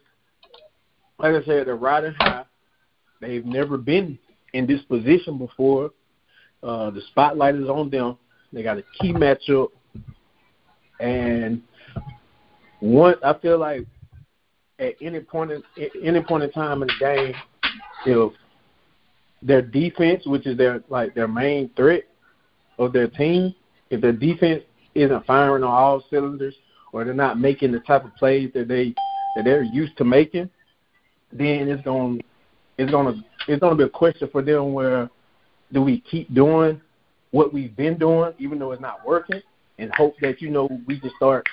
like 1.17 1.33
I 1.33 1.45
said, 1.45 1.67
they're 1.67 1.77
riding 1.77 2.13
high. 2.19 2.43
They've 3.21 3.45
never 3.45 3.77
been 3.77 4.19
in 4.51 4.67
this 4.67 4.81
position 4.81 5.37
before. 5.37 5.91
Uh, 6.61 6.89
the 6.89 7.01
spotlight 7.11 7.55
is 7.55 7.69
on 7.69 7.89
them. 7.89 8.17
They 8.51 8.63
got 8.63 8.79
a 8.79 8.83
key 8.99 9.13
matchup, 9.13 9.69
and 10.99 11.61
one 12.81 13.15
I 13.23 13.33
feel 13.39 13.59
like 13.59 13.87
at 14.77 14.95
any 15.01 15.21
point 15.21 15.51
in 15.51 15.63
at 15.81 15.91
any 16.03 16.21
point 16.21 16.43
in 16.43 16.51
time 16.51 16.81
in 16.81 16.89
the 16.89 16.93
game, 16.99 17.33
if 18.05 18.33
their 19.41 19.61
defense, 19.61 20.25
which 20.25 20.47
is 20.47 20.57
their 20.57 20.83
like 20.89 21.13
their 21.15 21.27
main 21.27 21.69
threat 21.75 22.03
of 22.79 22.93
their 22.93 23.07
team, 23.07 23.53
if 23.89 24.01
their 24.01 24.11
defense 24.11 24.63
isn't 24.95 25.25
firing 25.25 25.63
on 25.63 25.69
all 25.69 26.03
cylinders 26.09 26.55
or 26.91 27.03
they're 27.03 27.13
not 27.13 27.39
making 27.39 27.71
the 27.71 27.79
type 27.81 28.05
of 28.05 28.15
plays 28.15 28.51
that 28.53 28.67
they 28.67 28.93
that 29.35 29.45
they're 29.45 29.63
used 29.63 29.97
to 29.97 30.03
making, 30.03 30.49
then 31.31 31.67
it's 31.67 31.83
going 31.83 32.21
it's 32.77 32.91
gonna 32.91 33.23
it's 33.47 33.61
gonna 33.61 33.75
be 33.75 33.83
a 33.83 33.89
question 33.89 34.29
for 34.31 34.41
them 34.41 34.73
where 34.73 35.09
do 35.73 35.81
we 35.81 35.99
keep 36.01 36.33
doing 36.33 36.81
what 37.31 37.53
we've 37.53 37.75
been 37.75 37.97
doing 37.97 38.33
even 38.39 38.57
though 38.57 38.71
it's 38.71 38.81
not 38.81 39.05
working 39.05 39.41
and 39.79 39.93
hope 39.93 40.15
that 40.21 40.41
you 40.41 40.49
know 40.49 40.69
we 40.87 40.99
can 40.99 41.11
start 41.17 41.45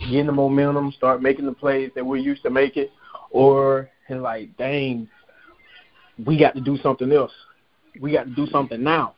getting 0.00 0.26
the 0.26 0.32
momentum, 0.32 0.92
start 0.92 1.22
making 1.22 1.46
the 1.46 1.52
plays 1.52 1.90
that 1.94 2.04
we're 2.04 2.16
used 2.16 2.42
to 2.42 2.50
making, 2.50 2.88
or 3.30 3.88
and 4.08 4.22
like, 4.22 4.56
dang, 4.56 5.08
we 6.24 6.38
got 6.38 6.54
to 6.54 6.60
do 6.60 6.78
something 6.78 7.12
else. 7.12 7.32
We 8.00 8.12
got 8.12 8.24
to 8.24 8.34
do 8.34 8.46
something 8.46 8.82
now, 8.82 9.14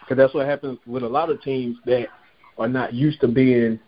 because 0.00 0.16
that's 0.16 0.34
what 0.34 0.46
happens 0.46 0.78
with 0.86 1.02
a 1.02 1.08
lot 1.08 1.30
of 1.30 1.42
teams 1.42 1.76
that 1.86 2.06
are 2.58 2.68
not 2.68 2.94
used 2.94 3.20
to 3.20 3.28
being 3.28 3.78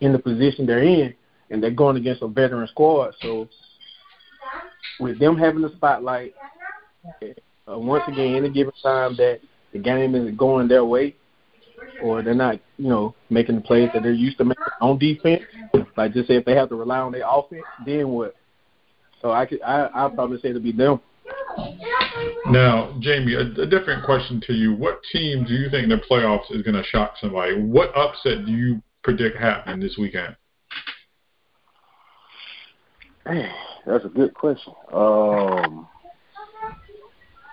in 0.00 0.12
the 0.12 0.18
position 0.18 0.66
they're 0.66 0.82
in, 0.82 1.14
and 1.50 1.62
they're 1.62 1.70
going 1.70 1.96
against 1.96 2.22
a 2.22 2.28
veteran 2.28 2.66
squad. 2.68 3.14
So 3.20 3.48
with 5.00 5.18
them 5.18 5.36
having 5.36 5.62
the 5.62 5.72
spotlight, 5.76 6.34
uh, 7.22 7.78
once 7.78 8.04
again, 8.08 8.34
any 8.34 8.50
given 8.50 8.72
time 8.82 9.16
that 9.16 9.40
the 9.72 9.78
game 9.78 10.14
is 10.14 10.34
going 10.36 10.68
their 10.68 10.84
way, 10.84 11.16
or 12.02 12.22
they're 12.22 12.34
not, 12.34 12.60
you 12.78 12.88
know, 12.88 13.14
making 13.30 13.56
the 13.56 13.60
plays 13.60 13.90
that 13.92 14.02
they're 14.02 14.12
used 14.12 14.38
to 14.38 14.44
making 14.44 14.62
on 14.80 14.98
defense. 14.98 15.42
Like 15.96 16.12
just 16.12 16.28
say 16.28 16.36
if 16.36 16.44
they 16.44 16.54
have 16.54 16.68
to 16.70 16.76
rely 16.76 16.98
on 16.98 17.12
their 17.12 17.24
offense, 17.28 17.64
then 17.84 18.08
what? 18.08 18.34
So 19.20 19.32
I 19.32 19.46
could, 19.46 19.62
I, 19.62 19.86
I'll 19.94 20.10
probably 20.10 20.40
say 20.40 20.50
it'll 20.50 20.62
be 20.62 20.72
them. 20.72 21.00
Now, 22.46 22.96
Jamie, 23.00 23.34
a, 23.34 23.62
a 23.62 23.66
different 23.66 24.04
question 24.04 24.40
to 24.46 24.52
you. 24.52 24.74
What 24.74 25.00
team 25.12 25.44
do 25.44 25.54
you 25.54 25.70
think 25.70 25.84
in 25.84 25.88
the 25.88 26.00
playoffs 26.10 26.50
is 26.50 26.62
going 26.62 26.76
to 26.76 26.84
shock 26.84 27.14
somebody? 27.20 27.60
What 27.60 27.96
upset 27.96 28.46
do 28.46 28.52
you 28.52 28.82
predict 29.02 29.36
happening 29.36 29.80
this 29.80 29.96
weekend? 29.98 30.36
That's 33.86 34.04
a 34.04 34.08
good 34.08 34.34
question. 34.34 34.72
Um, 34.92 35.88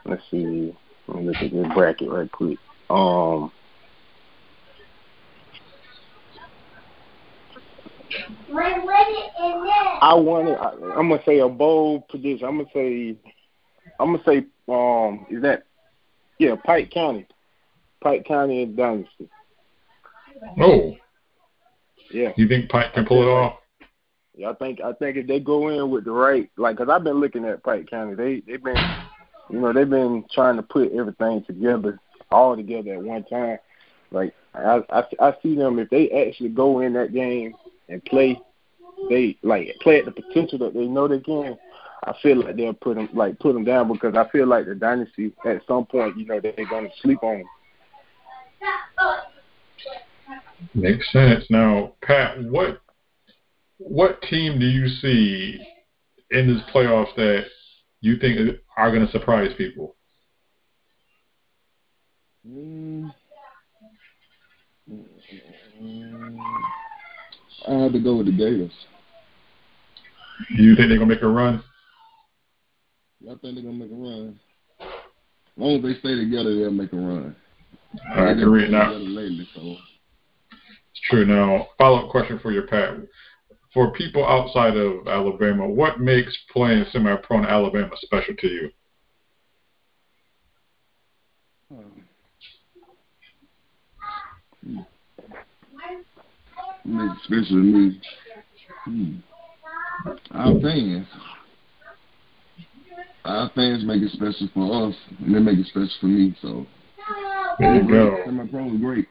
let's 0.06 0.22
see. 0.30 0.76
Let 1.08 1.18
me 1.18 1.26
look 1.26 1.36
at 1.38 1.52
this 1.52 1.68
bracket 1.74 2.10
right 2.10 2.32
quick. 2.32 2.58
Um, 2.90 3.52
I 10.02 10.14
want 10.14 10.50
it. 10.50 10.58
I, 10.60 10.72
I'm 10.98 11.10
gonna 11.10 11.22
say 11.26 11.40
a 11.40 11.48
bold 11.48 12.08
prediction. 12.10 12.48
I'm 12.48 12.58
gonna 12.58 12.70
say. 12.74 13.16
I'm 14.02 14.14
gonna 14.14 14.24
say. 14.26 14.46
Um, 14.68 15.26
is 15.30 15.42
that? 15.44 15.64
Yeah, 16.40 16.56
Pike 16.56 16.92
County. 16.92 17.28
Pike 18.02 18.26
County 18.26 18.64
and 18.64 18.76
Dynasty. 18.76 19.30
Oh. 20.60 20.96
Yeah. 22.10 22.32
You 22.36 22.48
think 22.48 22.70
Pike 22.70 22.94
can 22.94 23.06
pull 23.06 23.22
it 23.22 23.32
off? 23.32 23.60
Yeah, 24.36 24.50
I 24.50 24.54
think 24.56 24.82
I 24.82 24.94
think 24.94 25.18
if 25.18 25.28
they 25.28 25.40
go 25.40 25.70
in 25.70 25.92
with 25.92 26.06
the 26.06 26.12
right, 26.12 26.50
like, 26.58 26.78
cause 26.78 26.88
I've 26.90 27.04
been 27.04 27.20
looking 27.20 27.46
at 27.46 27.64
Pike 27.64 27.90
County. 27.90 28.16
They 28.16 28.42
they've 28.48 28.64
been, 28.64 28.78
you 29.50 29.60
know, 29.60 29.72
they've 29.74 29.90
been 29.90 30.26
trying 30.34 30.56
to 30.56 30.64
put 30.64 30.92
everything 30.94 31.44
together, 31.46 32.00
all 32.32 32.56
together 32.56 32.94
at 32.94 33.04
one 33.04 33.24
time. 33.26 33.60
Like 34.10 34.34
I 34.54 34.82
I, 34.90 35.04
I 35.20 35.36
see 35.44 35.56
them 35.56 35.80
if 35.80 35.90
they 35.90 36.10
actually 36.10 36.50
go 36.50 36.80
in 36.80 36.94
that 36.94 37.14
game 37.14 37.54
and 37.88 38.04
play, 38.06 38.42
they 39.10 39.38
like 39.44 39.76
play 39.82 40.00
at 40.00 40.06
the 40.06 40.12
potential 40.12 40.58
that 40.60 40.74
they 40.74 40.88
know 40.88 41.08
they 41.08 41.20
can. 41.20 41.58
I 42.04 42.14
feel 42.22 42.44
like 42.44 42.56
they'll 42.56 42.74
put 42.74 42.96
them 42.96 43.10
like 43.14 43.38
put 43.40 43.54
them 43.54 43.64
down 43.64 43.92
because 43.92 44.16
I 44.16 44.28
feel 44.30 44.48
like 44.48 44.66
the 44.66 44.76
dynasty 44.76 45.34
at 45.46 45.62
some 45.68 45.86
point, 45.86 46.18
you 46.18 46.26
know, 46.26 46.40
they're 46.40 46.54
going 46.70 46.86
to 46.86 46.92
sleep 47.02 47.22
on 47.24 47.38
them. 47.40 47.48
Makes 50.74 51.12
sense. 51.12 51.46
Now, 51.50 51.94
Pat, 52.02 52.44
what 52.44 52.82
what 53.78 54.22
team 54.24 54.60
do 54.60 54.66
you 54.66 54.88
see 54.88 55.60
in 56.32 56.48
this 56.48 56.62
playoffs 56.74 57.16
that 57.16 57.46
you 58.02 58.18
think 58.18 58.58
are 58.78 58.92
going 58.92 59.06
to 59.06 59.12
surprise 59.12 59.52
people? 59.58 59.96
Mm. 62.48 63.14
I 67.68 67.74
had 67.74 67.94
to 67.94 68.00
go 68.00 68.18
with 68.18 68.26
the 68.26 68.32
Gators. 68.32 68.72
Do 70.56 70.64
you 70.64 70.76
think 70.76 70.90
they're 70.90 70.98
gonna 70.98 71.14
make 71.14 71.22
a 71.22 71.28
run? 71.28 71.64
I 73.24 73.36
think 73.36 73.56
they're 73.56 73.64
gonna 73.64 73.74
make 73.74 73.92
a 73.92 73.94
run. 73.94 74.40
As 74.80 74.88
long 75.58 75.78
as 75.78 75.84
they 75.84 76.00
stay 76.00 76.16
together, 76.16 76.56
they'll 76.56 76.72
make 76.72 76.92
a 76.92 76.96
run. 76.96 77.36
I 78.16 78.32
agree. 78.32 78.70
Now, 78.70 78.94
lately, 78.94 79.48
so. 79.54 79.62
it's 79.62 81.02
true. 81.10 81.26
Now, 81.26 81.68
follow 81.78 82.06
up 82.06 82.12
question 82.12 82.40
for 82.40 82.52
your 82.52 82.68
Pat. 82.68 82.96
For 83.74 83.92
people 83.92 84.26
outside 84.26 84.76
of 84.76 85.08
Alabama, 85.08 85.68
what 85.68 86.00
makes 86.00 86.36
playing 86.52 86.86
semi-pro 86.92 87.40
in 87.40 87.46
Alabama 87.46 87.92
special 88.02 88.36
to 88.36 88.48
you? 88.48 88.70
Hmm. 91.70 92.00
Makes 96.84 97.14
it 97.14 97.24
special 97.24 97.46
to 97.46 97.56
me. 97.56 98.02
Hmm. 98.86 99.16
Our 100.32 100.60
fans. 100.60 101.08
Our 103.24 103.52
fans 103.54 103.86
make 103.86 104.02
it 104.02 104.12
special 104.12 104.50
for 104.54 104.90
us, 104.90 104.96
and 105.20 105.36
they 105.36 105.40
make 105.40 105.60
it 105.60 105.68
special 105.68 105.90
for 106.00 106.08
me. 106.08 106.36
So 106.42 106.66
there 107.60 107.76
you 107.76 107.88
go. 107.88 108.18
Semi-pro 108.26 108.74
is 108.74 108.82
great. 108.82 109.08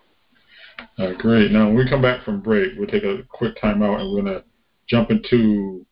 Uh, 0.99 1.13
great. 1.19 1.51
Now, 1.51 1.67
when 1.67 1.77
we 1.77 1.89
come 1.89 2.03
back 2.03 2.25
from 2.25 2.41
break, 2.41 2.73
we'll 2.77 2.89
take 2.89 3.05
a 3.05 3.23
quick 3.29 3.61
time 3.61 3.83
out 3.83 4.01
and 4.01 4.13
we're 4.13 4.23
going 4.23 4.35
to 4.35 4.45
jump 4.89 5.11
into 5.11 5.87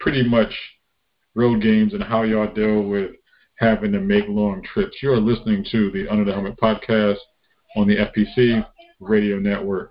pretty 0.00 0.26
much 0.28 0.52
road 1.34 1.62
games 1.62 1.94
and 1.94 2.02
how 2.02 2.22
y'all 2.22 2.52
deal 2.52 2.82
with 2.82 3.12
having 3.58 3.92
to 3.92 4.00
make 4.00 4.24
long 4.28 4.62
trips. 4.62 4.96
You 5.02 5.12
are 5.12 5.20
listening 5.20 5.64
to 5.70 5.90
the 5.90 6.08
Under 6.08 6.24
the 6.24 6.32
Helmet 6.32 6.58
podcast 6.58 7.18
on 7.76 7.86
the 7.86 7.96
FPC 7.96 8.66
Radio 9.00 9.38
Network. 9.38 9.90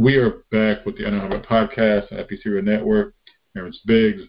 We 0.00 0.16
are 0.16 0.44
back 0.50 0.86
with 0.86 0.96
the 0.96 1.06
Underdog 1.06 1.44
Podcast, 1.44 2.10
FPC 2.10 2.64
Network. 2.64 3.12
Aaron's 3.54 3.80
Biggs, 3.84 4.22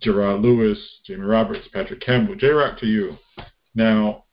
Gerard 0.00 0.40
Lewis, 0.40 0.78
Jamie 1.04 1.24
Roberts, 1.24 1.66
Patrick 1.72 2.00
Campbell. 2.00 2.36
J 2.36 2.50
Rock 2.50 2.78
to 2.78 2.86
you. 2.86 3.18
Now, 3.74 4.26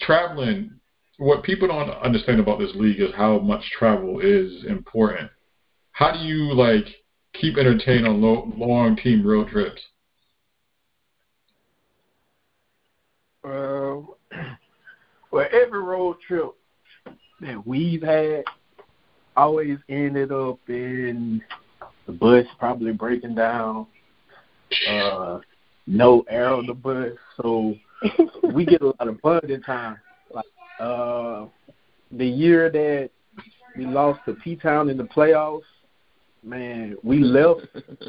traveling, 0.00 0.78
what 1.16 1.42
people 1.42 1.66
don't 1.66 1.90
understand 1.90 2.38
about 2.38 2.60
this 2.60 2.70
league 2.76 3.00
is 3.00 3.12
how 3.16 3.40
much 3.40 3.64
travel 3.76 4.20
is 4.20 4.64
important. 4.66 5.28
How 5.90 6.12
do 6.12 6.20
you 6.20 6.54
like 6.54 6.86
keep 7.32 7.58
entertained 7.58 8.06
on 8.06 8.22
lo- 8.22 8.52
long 8.56 8.94
team 8.94 9.26
road 9.26 9.48
trips? 9.48 9.82
Uh, 13.44 13.96
well, 15.32 15.48
every 15.52 15.80
road 15.82 16.18
trip 16.24 16.54
that 17.40 17.66
we've 17.66 18.02
had 18.02 18.44
always 19.36 19.78
ended 19.88 20.32
up 20.32 20.58
in 20.68 21.42
the 22.06 22.12
bus 22.12 22.46
probably 22.58 22.92
breaking 22.92 23.34
down, 23.34 23.86
uh, 24.88 25.38
no 25.86 26.24
air 26.28 26.48
on 26.48 26.66
the 26.66 26.74
bus, 26.74 27.12
so 27.36 27.74
we 28.54 28.64
get 28.64 28.82
a 28.82 28.86
lot 28.86 29.08
of 29.08 29.20
bonding 29.20 29.62
time. 29.62 29.98
Like 30.32 30.46
Uh, 30.78 31.46
the 32.12 32.26
year 32.26 32.70
that 32.70 33.10
we 33.76 33.86
lost 33.86 34.20
to 34.26 34.34
P 34.34 34.56
Town 34.56 34.88
in 34.90 34.96
the 34.96 35.04
playoffs, 35.04 35.62
man, 36.42 36.96
we 37.02 37.18
left 37.18 37.66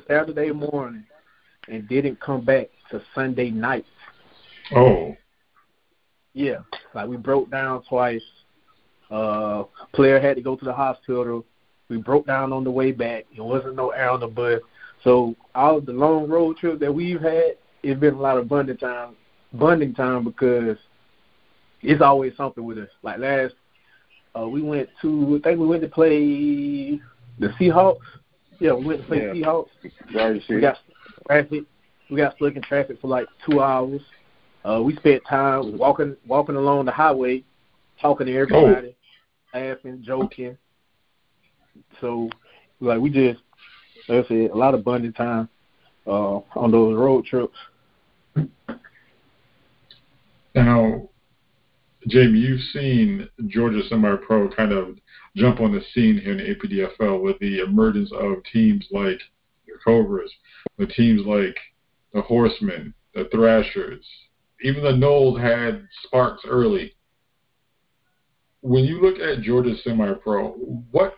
Saturday 0.07 0.51
morning 0.51 1.05
and 1.69 1.87
didn't 1.87 2.19
come 2.19 2.43
back 2.43 2.67
to 2.91 3.01
Sunday 3.15 3.49
night. 3.49 3.85
Oh. 4.75 5.15
Yeah, 6.33 6.59
like 6.93 7.07
we 7.07 7.17
broke 7.17 7.49
down 7.49 7.83
twice. 7.83 8.21
Uh, 9.09 9.63
player 9.93 10.19
had 10.19 10.35
to 10.35 10.41
go 10.41 10.55
to 10.55 10.65
the 10.65 10.73
hospital. 10.73 11.45
We 11.89 11.97
broke 11.97 12.27
down 12.27 12.51
on 12.51 12.63
the 12.63 12.71
way 12.71 12.91
back. 12.91 13.25
It 13.35 13.41
wasn't 13.41 13.75
no 13.75 13.91
air 13.91 14.09
on 14.09 14.19
the 14.19 14.27
bus. 14.27 14.59
So 15.03 15.35
all 15.55 15.79
the 15.79 15.93
long 15.93 16.27
road 16.27 16.57
trip 16.57 16.79
that 16.79 16.93
we've 16.93 17.21
had, 17.21 17.55
it's 17.83 17.99
been 17.99 18.15
a 18.15 18.21
lot 18.21 18.37
of 18.37 18.49
bonding 18.49 18.77
time, 18.77 19.15
bonding 19.53 19.93
time 19.93 20.23
because 20.23 20.77
it's 21.81 22.01
always 22.01 22.35
something 22.35 22.63
with 22.63 22.77
us. 22.77 22.89
Like 23.03 23.19
last, 23.19 23.53
uh, 24.37 24.47
we 24.47 24.61
went 24.61 24.89
to, 25.01 25.39
I 25.43 25.47
think 25.47 25.59
we 25.59 25.67
went 25.67 25.83
to 25.83 25.87
play 25.87 26.99
the 27.39 27.47
Seahawks. 27.59 27.99
Yeah, 28.59 28.73
we 28.73 28.85
went 28.85 29.01
to 29.01 29.07
play 29.07 29.21
Yeah. 29.21 29.33
the 29.33 29.41
Seahawks. 29.41 29.67
Very 30.11 30.43
We 30.49 30.59
got 30.59 30.77
traffic. 31.27 31.63
We 32.09 32.17
got 32.17 32.35
stuck 32.35 32.55
in 32.55 32.61
traffic 32.63 32.99
for 32.99 33.07
like 33.07 33.27
two 33.47 33.61
hours. 33.61 34.01
Uh, 34.65 34.81
we 34.83 34.95
spent 34.97 35.23
time 35.29 35.77
walking 35.77 36.17
walking 36.27 36.55
along 36.55 36.85
the 36.85 36.91
highway, 36.91 37.43
talking 38.01 38.27
to 38.27 38.35
everybody, 38.35 38.95
laughing, 39.61 40.03
joking. 40.05 40.57
So, 42.01 42.29
like 42.79 42.99
we 42.99 43.09
just, 43.09 43.41
like 44.07 44.25
I 44.25 44.27
said, 44.27 44.51
a 44.51 44.57
lot 44.57 44.73
of 44.73 44.83
bonding 44.83 45.13
time 45.13 45.49
uh, 46.05 46.39
on 46.55 46.71
those 46.71 46.95
road 46.95 47.25
trips. 47.25 47.57
Now, 50.55 51.09
Jamie, 52.07 52.39
you've 52.39 52.61
seen 52.73 53.29
Georgia 53.47 53.81
Semi-Pro 53.89 54.49
kind 54.49 54.71
of 54.71 54.97
jump 55.35 55.59
on 55.59 55.71
the 55.71 55.81
scene 55.93 56.19
here 56.19 56.31
in 56.31 56.37
the 56.37 56.55
APDFL 56.55 57.21
with 57.21 57.37
the 57.39 57.59
emergence 57.59 58.11
of 58.11 58.43
teams 58.51 58.87
like 58.91 59.19
the 59.67 59.73
Cobras, 59.85 60.31
with 60.77 60.89
teams 60.91 61.25
like 61.25 61.55
the 62.13 62.21
Horsemen, 62.21 62.93
the 63.13 63.25
Thrashers. 63.31 64.05
Even 64.61 64.83
the 64.83 64.95
Knowles 64.95 65.39
had 65.39 65.87
sparks 66.05 66.43
early. 66.47 66.95
When 68.61 68.83
you 68.83 69.01
look 69.01 69.19
at 69.19 69.43
Georgia 69.43 69.75
Semi-Pro, 69.83 70.49
what 70.91 71.13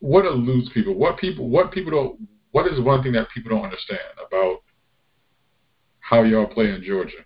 what 0.00 0.26
eludes 0.26 0.68
people? 0.72 0.94
What 0.94 1.18
people 1.18 1.48
what 1.48 1.70
people 1.70 1.92
don't 1.92 2.28
what 2.52 2.70
is 2.70 2.80
one 2.80 3.02
thing 3.02 3.12
that 3.12 3.28
people 3.34 3.50
don't 3.50 3.64
understand 3.64 4.00
about 4.26 4.62
how 6.00 6.22
y'all 6.22 6.46
play 6.46 6.70
in 6.70 6.82
Georgia? 6.82 7.24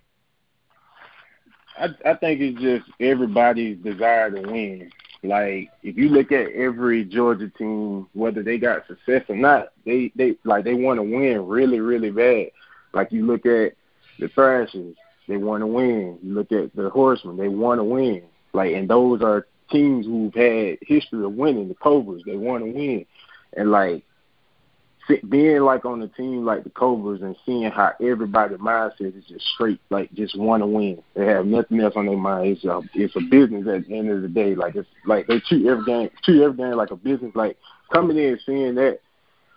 I 1.77 1.87
I 2.05 2.13
think 2.15 2.41
it's 2.41 2.61
just 2.61 2.85
everybody's 2.99 3.77
desire 3.77 4.31
to 4.31 4.41
win. 4.41 4.91
Like 5.23 5.69
if 5.83 5.97
you 5.97 6.09
look 6.09 6.31
at 6.31 6.51
every 6.51 7.03
Georgia 7.03 7.49
team, 7.57 8.07
whether 8.13 8.43
they 8.43 8.57
got 8.57 8.87
success 8.87 9.23
or 9.29 9.35
not, 9.35 9.69
they 9.85 10.11
they 10.15 10.37
like 10.43 10.63
they 10.63 10.73
want 10.73 10.99
to 10.99 11.03
win 11.03 11.47
really 11.47 11.79
really 11.79 12.11
bad. 12.11 12.51
Like 12.93 13.11
you 13.11 13.25
look 13.25 13.45
at 13.45 13.73
the 14.19 14.27
Thrashers, 14.29 14.95
they 15.27 15.37
want 15.37 15.61
to 15.61 15.67
win. 15.67 16.19
You 16.21 16.33
look 16.33 16.51
at 16.51 16.75
the 16.75 16.89
Horsemen, 16.89 17.37
they 17.37 17.47
want 17.49 17.79
to 17.79 17.83
win. 17.83 18.23
Like 18.53 18.73
and 18.73 18.89
those 18.89 19.21
are 19.21 19.47
teams 19.69 20.05
who've 20.05 20.33
had 20.33 20.77
history 20.81 21.23
of 21.23 21.33
winning. 21.33 21.67
The 21.67 21.75
Cobras, 21.75 22.23
they 22.25 22.35
want 22.35 22.63
to 22.63 22.71
win, 22.71 23.05
and 23.55 23.71
like 23.71 24.03
being 25.29 25.61
like 25.61 25.85
on 25.85 26.01
a 26.01 26.07
team 26.09 26.43
like 26.45 26.63
the 26.63 26.69
Cobras 26.69 27.21
and 27.21 27.35
seeing 27.45 27.69
how 27.71 27.93
everybody's 28.01 28.57
mindset 28.57 29.17
is 29.17 29.25
just 29.25 29.45
straight, 29.53 29.79
like 29.89 30.11
just 30.13 30.37
want 30.37 30.61
to 30.63 30.67
win. 30.67 31.01
They 31.15 31.25
have 31.25 31.45
nothing 31.45 31.79
else 31.79 31.93
on 31.95 32.07
their 32.07 32.17
mind. 32.17 32.57
It's 32.57 32.65
a 32.65 32.81
it's 32.93 33.15
a 33.15 33.21
business 33.21 33.67
at 33.67 33.87
the 33.87 33.97
end 33.97 34.09
of 34.09 34.21
the 34.21 34.27
day. 34.27 34.55
Like 34.55 34.75
it's 34.75 34.87
like 35.05 35.27
they 35.27 35.39
treat 35.39 35.65
every 35.65 35.85
game 35.85 36.09
treat 36.23 36.41
every 36.41 36.57
game 36.57 36.73
like 36.73 36.91
a 36.91 36.95
business. 36.95 37.31
Like 37.35 37.57
coming 37.91 38.17
in 38.17 38.31
and 38.33 38.41
seeing 38.45 38.75
that, 38.75 38.99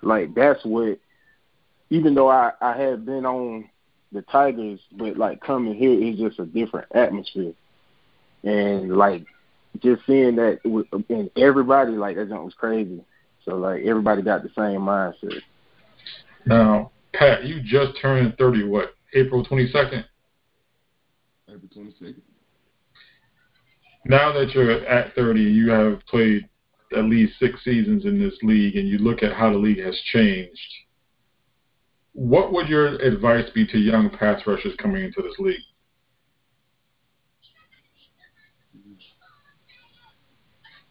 like 0.03 0.35
that's 0.35 0.65
what. 0.65 0.99
Even 1.93 2.15
though 2.15 2.29
I 2.29 2.53
I 2.61 2.77
have 2.77 3.05
been 3.05 3.27
on 3.27 3.69
the 4.13 4.23
Tigers, 4.23 4.81
but 4.93 5.17
like 5.17 5.41
coming 5.41 5.75
here 5.75 6.01
is 6.01 6.19
just 6.19 6.39
a 6.39 6.47
different 6.47 6.87
atmosphere, 6.95 7.53
and 8.45 8.97
like 8.97 9.25
just 9.83 10.03
seeing 10.07 10.37
that 10.37 10.61
it 10.65 10.69
was, 10.69 10.85
and 11.09 11.31
everybody 11.37 11.93
like 11.93 12.17
that 12.17 12.29
jump 12.29 12.45
was 12.45 12.55
crazy. 12.55 13.03
So 13.45 13.57
like 13.57 13.85
everybody 13.85 14.23
got 14.23 14.43
the 14.43 14.51
same 14.51 14.81
mindset. 14.81 15.41
Now, 16.47 16.91
Pat, 17.13 17.45
you 17.45 17.61
just 17.63 18.01
turned 18.01 18.37
30, 18.39 18.65
what, 18.65 18.95
April 19.15 19.45
22nd? 19.45 20.05
April 21.49 21.69
22nd. 21.77 22.21
Now 24.07 24.33
that 24.33 24.51
you're 24.55 24.85
at 24.87 25.15
30, 25.15 25.41
you 25.41 25.71
have 25.71 26.01
played 26.07 26.49
at 26.97 27.05
least 27.05 27.39
six 27.39 27.63
seasons 27.65 28.05
in 28.05 28.19
this 28.19 28.35
league, 28.43 28.77
and 28.77 28.89
you 28.89 28.99
look 28.99 29.23
at 29.23 29.35
how 29.35 29.51
the 29.51 29.59
league 29.59 29.85
has 29.85 29.99
changed. 30.13 30.59
What 32.13 32.53
would 32.53 32.69
your 32.69 32.97
advice 32.97 33.49
be 33.55 33.67
to 33.67 33.79
young 33.79 34.11
pass 34.11 34.41
rushers 34.47 34.75
coming 34.79 35.05
into 35.05 35.23
this 35.23 35.39
league? 35.39 35.61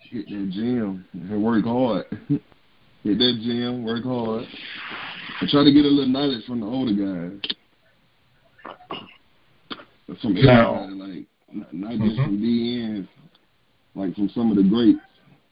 Hit 0.09 0.25
that 0.25 0.49
gym 0.51 1.05
and 1.13 1.43
work 1.43 1.65
hard. 1.65 2.05
Hit 2.29 3.17
that 3.19 3.39
gym, 3.43 3.83
work 3.85 4.03
hard. 4.03 4.45
And 5.39 5.49
try 5.49 5.63
to 5.63 5.71
get 5.71 5.85
a 5.85 5.87
little 5.87 6.07
knowledge 6.07 6.45
from 6.45 6.61
the 6.61 6.65
older 6.65 6.93
guys. 6.93 7.39
From 10.21 10.35
everybody, 10.35 10.93
like 10.93 11.25
not, 11.53 11.73
not 11.73 11.91
just 11.91 12.19
Mhm. 12.19 12.25
from 12.25 12.41
DNs, 12.41 13.07
like 13.93 14.15
from 14.15 14.29
some 14.29 14.49
of 14.49 14.57
the 14.57 14.63
greats 14.63 14.99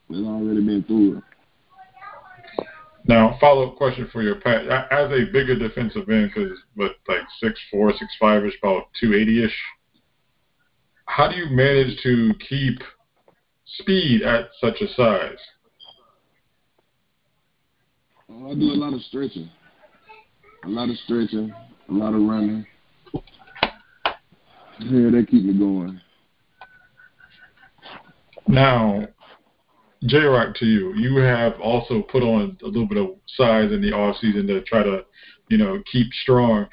that 0.10 0.24
already 0.24 0.66
been 0.66 0.84
through 0.84 1.18
it. 1.18 1.24
Now, 3.08 3.38
follow 3.40 3.70
up 3.70 3.78
question 3.78 4.08
for 4.12 4.24
you, 4.24 4.36
Pat. 4.36 4.68
As 4.92 5.12
a 5.12 5.26
bigger 5.32 5.56
defensive 5.56 6.10
end, 6.10 6.32
because 6.34 6.58
what 6.76 6.96
like 7.08 7.22
six 7.40 7.60
four, 7.70 7.92
six 7.92 8.06
five 8.20 8.44
ish, 8.44 8.58
about 8.62 8.88
two 9.00 9.14
eighty 9.14 9.44
ish. 9.44 9.56
How 11.06 11.30
do 11.30 11.38
you 11.38 11.46
manage 11.56 12.02
to 12.02 12.34
keep 12.50 12.82
speed 13.80 14.22
at 14.24 14.50
such 14.60 14.82
a 14.82 14.88
size? 14.96 15.38
I 18.30 18.54
do 18.54 18.72
a 18.72 18.80
lot 18.80 18.94
of 18.94 19.02
stretching, 19.02 19.50
a 20.64 20.68
lot 20.68 20.90
of 20.90 20.98
stretching, 21.06 21.54
a 21.90 21.94
lot 21.94 22.14
of 22.14 22.22
running. 22.22 22.66
Yeah, 24.80 25.10
they 25.12 25.26
keep 25.26 25.44
me 25.44 25.58
going. 25.58 26.00
Now, 28.48 29.08
J 30.06 30.20
Rock, 30.20 30.56
to 30.58 30.66
you, 30.66 30.94
you 30.96 31.18
have 31.18 31.60
also 31.60 32.04
put 32.04 32.24
on 32.24 32.58
a 32.64 32.68
little 32.68 32.86
bit 32.86 32.98
of 32.98 33.16
size 33.36 33.72
in 33.72 33.82
the 33.82 33.92
off 33.92 34.18
season 34.22 34.46
to 34.48 34.62
try 34.62 34.84
to, 34.84 35.06
you 35.50 35.58
know, 35.58 35.82
keep 35.92 36.08
strong, 36.22 36.68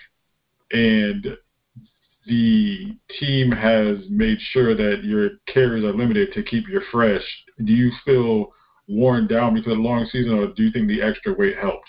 and 0.73 1.37
the 2.27 2.97
team 3.19 3.51
has 3.51 3.99
made 4.09 4.39
sure 4.53 4.75
that 4.75 5.05
your 5.05 5.31
carries 5.53 5.85
are 5.85 5.93
limited 5.93 6.33
to 6.33 6.43
keep 6.43 6.69
you 6.69 6.81
fresh. 6.91 7.23
Do 7.65 7.73
you 7.73 7.91
feel 8.05 8.53
worn 8.89 9.27
down 9.27 9.55
because 9.55 9.73
of 9.73 9.79
the 9.79 9.85
long 9.85 10.07
season, 10.11 10.39
or 10.39 10.49
do 10.49 10.63
you 10.63 10.71
think 10.71 10.89
the 10.89 11.03
extra 11.03 11.33
weight 11.35 11.57
helped? 11.57 11.89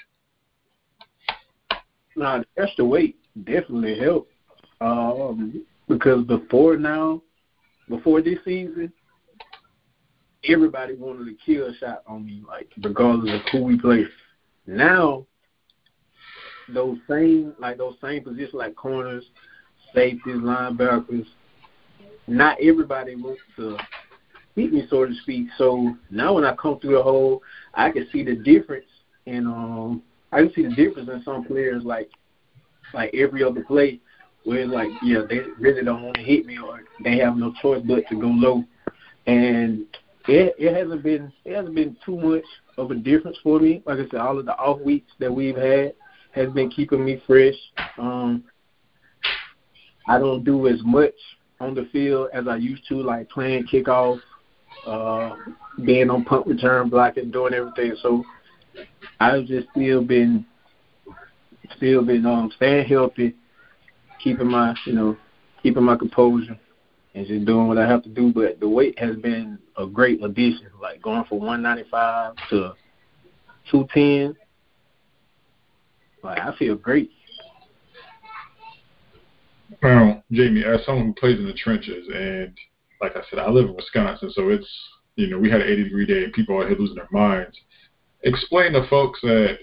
Nah, 2.16 2.40
the 2.40 2.62
extra 2.62 2.86
weight 2.86 3.18
definitely 3.44 4.00
helped. 4.00 4.32
Um, 4.82 5.66
because 5.88 6.24
before 6.26 6.78
now, 6.78 7.22
before 7.90 8.22
this 8.22 8.40
season, 8.46 8.92
everybody 10.48 10.96
wanted 10.96 11.26
to 11.26 11.36
kill 11.46 11.74
shot 11.80 12.04
on 12.08 12.26
me, 12.26 12.44
like 12.48 12.72
regardless 12.82 13.34
of 13.34 13.42
who 13.52 13.64
we 13.64 13.80
play. 13.80 14.06
Now, 14.68 15.26
those 16.70 16.98
same 17.10 17.54
like 17.60 17.78
those 17.78 17.96
same 18.02 18.24
positions 18.24 18.54
like 18.54 18.76
corners, 18.76 19.24
safeties, 19.96 20.36
linebackers, 20.36 21.26
not 22.28 22.58
everybody 22.62 23.16
wants 23.16 23.42
to 23.56 23.78
beat 24.56 24.74
me, 24.74 24.86
so 24.90 25.06
to 25.06 25.14
speak. 25.22 25.48
So 25.58 25.96
now 26.10 26.34
when 26.34 26.46
I 26.46 26.56
come 26.56 26.80
through 26.80 26.96
the 26.96 27.04
hole, 27.04 27.42
I 27.74 27.92
can 27.92 28.08
see 28.12 28.24
the 28.24 28.36
difference 28.36 28.86
in 29.26 29.48
um 29.48 30.04
I 30.32 30.42
can 30.42 30.54
see 30.54 30.64
the 30.64 30.76
difference 30.76 31.10
in 31.10 31.24
some 31.24 31.46
players 31.46 31.84
like 31.84 32.10
like 32.94 33.14
every 33.14 33.44
other 33.44 33.64
play 33.64 34.00
where 34.44 34.68
like, 34.68 34.90
yeah, 35.02 35.22
they 35.28 35.42
really 35.60 35.84
don't 35.84 36.04
want 36.04 36.16
to 36.16 36.24
hit 36.24 36.46
me 36.46 36.58
or 36.58 36.82
they 37.04 37.18
have 37.18 37.36
no 37.36 37.54
choice 37.62 37.82
but 37.86 38.08
to 38.10 38.20
go 38.20 38.28
low. 38.28 38.64
And 39.28 39.86
it 40.28 40.56
it 40.58 40.74
hasn't 40.76 41.04
been 41.04 41.32
it 41.44 41.56
hasn't 41.56 41.76
been 41.76 41.98
too 42.06 42.18
much 42.18 42.44
of 42.78 42.92
a 42.92 42.96
difference 42.96 43.38
for 43.44 43.60
me. 43.60 43.82
Like 43.86 44.00
I 44.00 44.10
said, 44.10 44.20
all 44.20 44.40
of 44.40 44.46
the 44.46 44.56
off 44.58 44.80
weeks 44.82 45.12
that 45.20 45.34
we've 45.34 45.58
had 45.58 45.94
has 46.32 46.52
been 46.54 46.70
keeping 46.70 47.04
me 47.04 47.22
fresh. 47.28 47.56
Um 47.98 48.44
I 50.08 50.20
don't 50.20 50.44
do 50.44 50.68
as 50.68 50.80
much 50.84 51.14
on 51.60 51.74
the 51.74 51.88
field 51.92 52.30
as 52.34 52.48
I 52.48 52.58
used 52.58 52.88
to, 52.90 52.96
like 52.96 53.30
playing 53.30 53.68
kickoff, 53.68 54.20
uh, 54.86 55.36
being 55.84 56.10
on 56.10 56.26
punt 56.26 56.48
return, 56.48 56.90
blocking, 56.90 57.32
doing 57.32 57.54
everything. 57.54 57.96
So 58.02 58.24
I've 59.20 59.46
just 59.46 59.68
still 59.72 60.04
been 60.04 60.46
still 61.78 62.06
been 62.06 62.26
um 62.26 62.52
staying 62.56 62.88
healthy, 62.88 63.36
keeping 64.24 64.48
my 64.48 64.76
you 64.86 64.94
know, 64.94 65.18
keeping 65.64 65.84
my 65.84 65.96
composure. 65.96 66.60
and 67.16 67.26
just 67.26 67.46
doing 67.46 67.68
what 67.68 67.78
I 67.78 67.88
have 67.88 68.04
to 68.04 68.10
do. 68.10 68.32
But 68.32 68.60
the 68.60 68.70
weight 68.70 68.98
has 69.00 69.16
been 69.16 69.58
a 69.78 69.86
great 69.86 70.24
addition, 70.24 70.68
like 70.82 71.02
going 71.02 71.24
from 71.26 71.40
195 71.40 72.36
to 72.50 72.74
210. 73.72 74.36
Like 76.24 76.40
I 76.40 76.56
feel 76.58 76.76
great. 76.76 77.12
Well, 79.82 80.24
Jamie, 80.32 80.64
as 80.64 80.86
someone 80.86 81.08
who 81.08 81.14
plays 81.14 81.40
in 81.40 81.46
the 81.46 81.54
trenches, 81.54 82.08
and 82.14 82.58
like 83.02 83.16
I 83.16 83.22
said, 83.30 83.40
I 83.40 83.50
live 83.50 83.70
in 83.70 83.76
Wisconsin, 83.76 84.32
so 84.32 84.50
it's 84.50 84.68
you 85.16 85.28
know 85.28 85.38
we 85.38 85.50
had 85.50 85.62
an 85.62 85.72
80 85.72 85.84
degree 85.84 86.06
day 86.06 86.24
and 86.26 86.34
people 86.34 86.60
are 86.60 86.68
here 86.68 86.78
losing 86.78 86.96
their 86.96 87.08
minds. 87.12 87.56
Explain 88.24 88.74
to 88.74 88.88
folks 88.88 89.20
that 89.22 89.60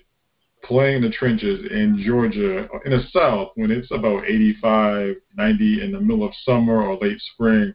playing 0.64 1.02
the 1.02 1.10
trenches 1.10 1.66
in 1.70 2.02
Georgia 2.06 2.68
in 2.84 2.92
the 2.92 3.02
South 3.12 3.50
when 3.56 3.70
it's 3.70 3.90
about 3.90 4.24
85, 4.24 5.16
90 5.36 5.82
in 5.82 5.92
the 5.92 6.00
middle 6.00 6.24
of 6.24 6.32
summer 6.44 6.82
or 6.82 6.96
late 6.98 7.20
spring, 7.34 7.74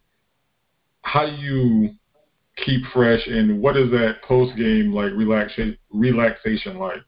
how 1.01 1.25
do 1.25 1.35
you 1.35 1.89
keep 2.65 2.81
fresh 2.93 3.25
and 3.27 3.61
what 3.61 3.77
is 3.77 3.91
that 3.91 4.21
post 4.23 4.57
game 4.57 4.93
like 4.93 5.11
relaxation 5.13 5.77
relaxation 5.91 6.77
like? 6.77 7.01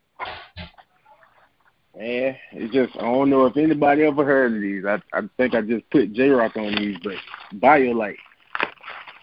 Man, 1.97 2.35
it's 2.53 2.73
just 2.73 2.95
I 2.97 3.01
don't 3.01 3.29
know 3.29 3.45
if 3.45 3.57
anybody 3.57 4.03
ever 4.03 4.23
heard 4.23 4.53
of 4.53 4.61
these. 4.61 4.85
I 4.85 5.01
I 5.11 5.21
think 5.37 5.55
I 5.55 5.61
just 5.61 5.89
put 5.89 6.13
J 6.13 6.29
Rock 6.29 6.55
on 6.55 6.75
these, 6.75 6.97
but 7.03 7.15
Biolyte. 7.55 8.15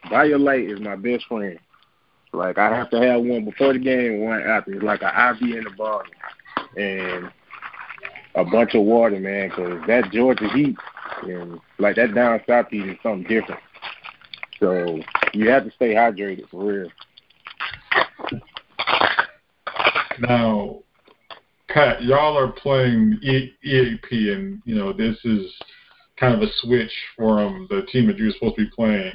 Biolyte 0.07 0.73
is 0.73 0.81
my 0.81 0.97
best 0.97 1.27
friend. 1.27 1.59
Like 2.33 2.59
I 2.59 2.77
have 2.77 2.91
to 2.91 3.01
have 3.01 3.23
one 3.23 3.45
before 3.45 3.73
the 3.73 3.79
game, 3.79 4.21
one 4.21 4.43
after. 4.43 4.73
It's 4.73 4.83
like 4.83 5.03
an 5.03 5.37
IV 5.37 5.57
in 5.57 5.65
the 5.65 5.71
bottle 5.71 6.11
and 6.77 7.31
a 8.35 8.45
bunch 8.45 8.75
of 8.75 8.83
water, 8.83 9.19
man, 9.19 9.49
because 9.49 9.81
that 9.87 10.11
Georgia 10.13 10.49
heat 10.53 10.77
and 11.23 11.59
like 11.79 11.97
that 11.97 12.15
down 12.15 12.41
south 12.47 12.67
heat 12.71 12.87
is 12.87 12.99
something 13.03 13.27
different. 13.29 13.61
So 14.61 15.01
you 15.33 15.49
have 15.51 15.65
to 15.65 15.71
stay 15.73 15.95
hydrated 15.95 16.49
for 16.51 16.65
real. 16.65 16.91
Now, 20.19 20.83
Pat, 21.77 22.03
y'all 22.03 22.39
are 22.39 22.53
playing 22.53 23.19
e- 23.23 23.53
EAP, 23.63 24.33
and 24.33 24.63
you 24.65 24.75
know 24.75 24.95
this 24.95 25.15
is 25.25 25.45
kind 26.19 26.33
of 26.33 26.41
a 26.41 26.51
switch 26.63 26.91
from 27.15 27.67
the 27.69 27.83
team 27.93 28.07
that 28.07 28.17
you're 28.17 28.33
supposed 28.33 28.57
to 28.57 28.65
be 28.65 28.71
playing. 28.75 29.13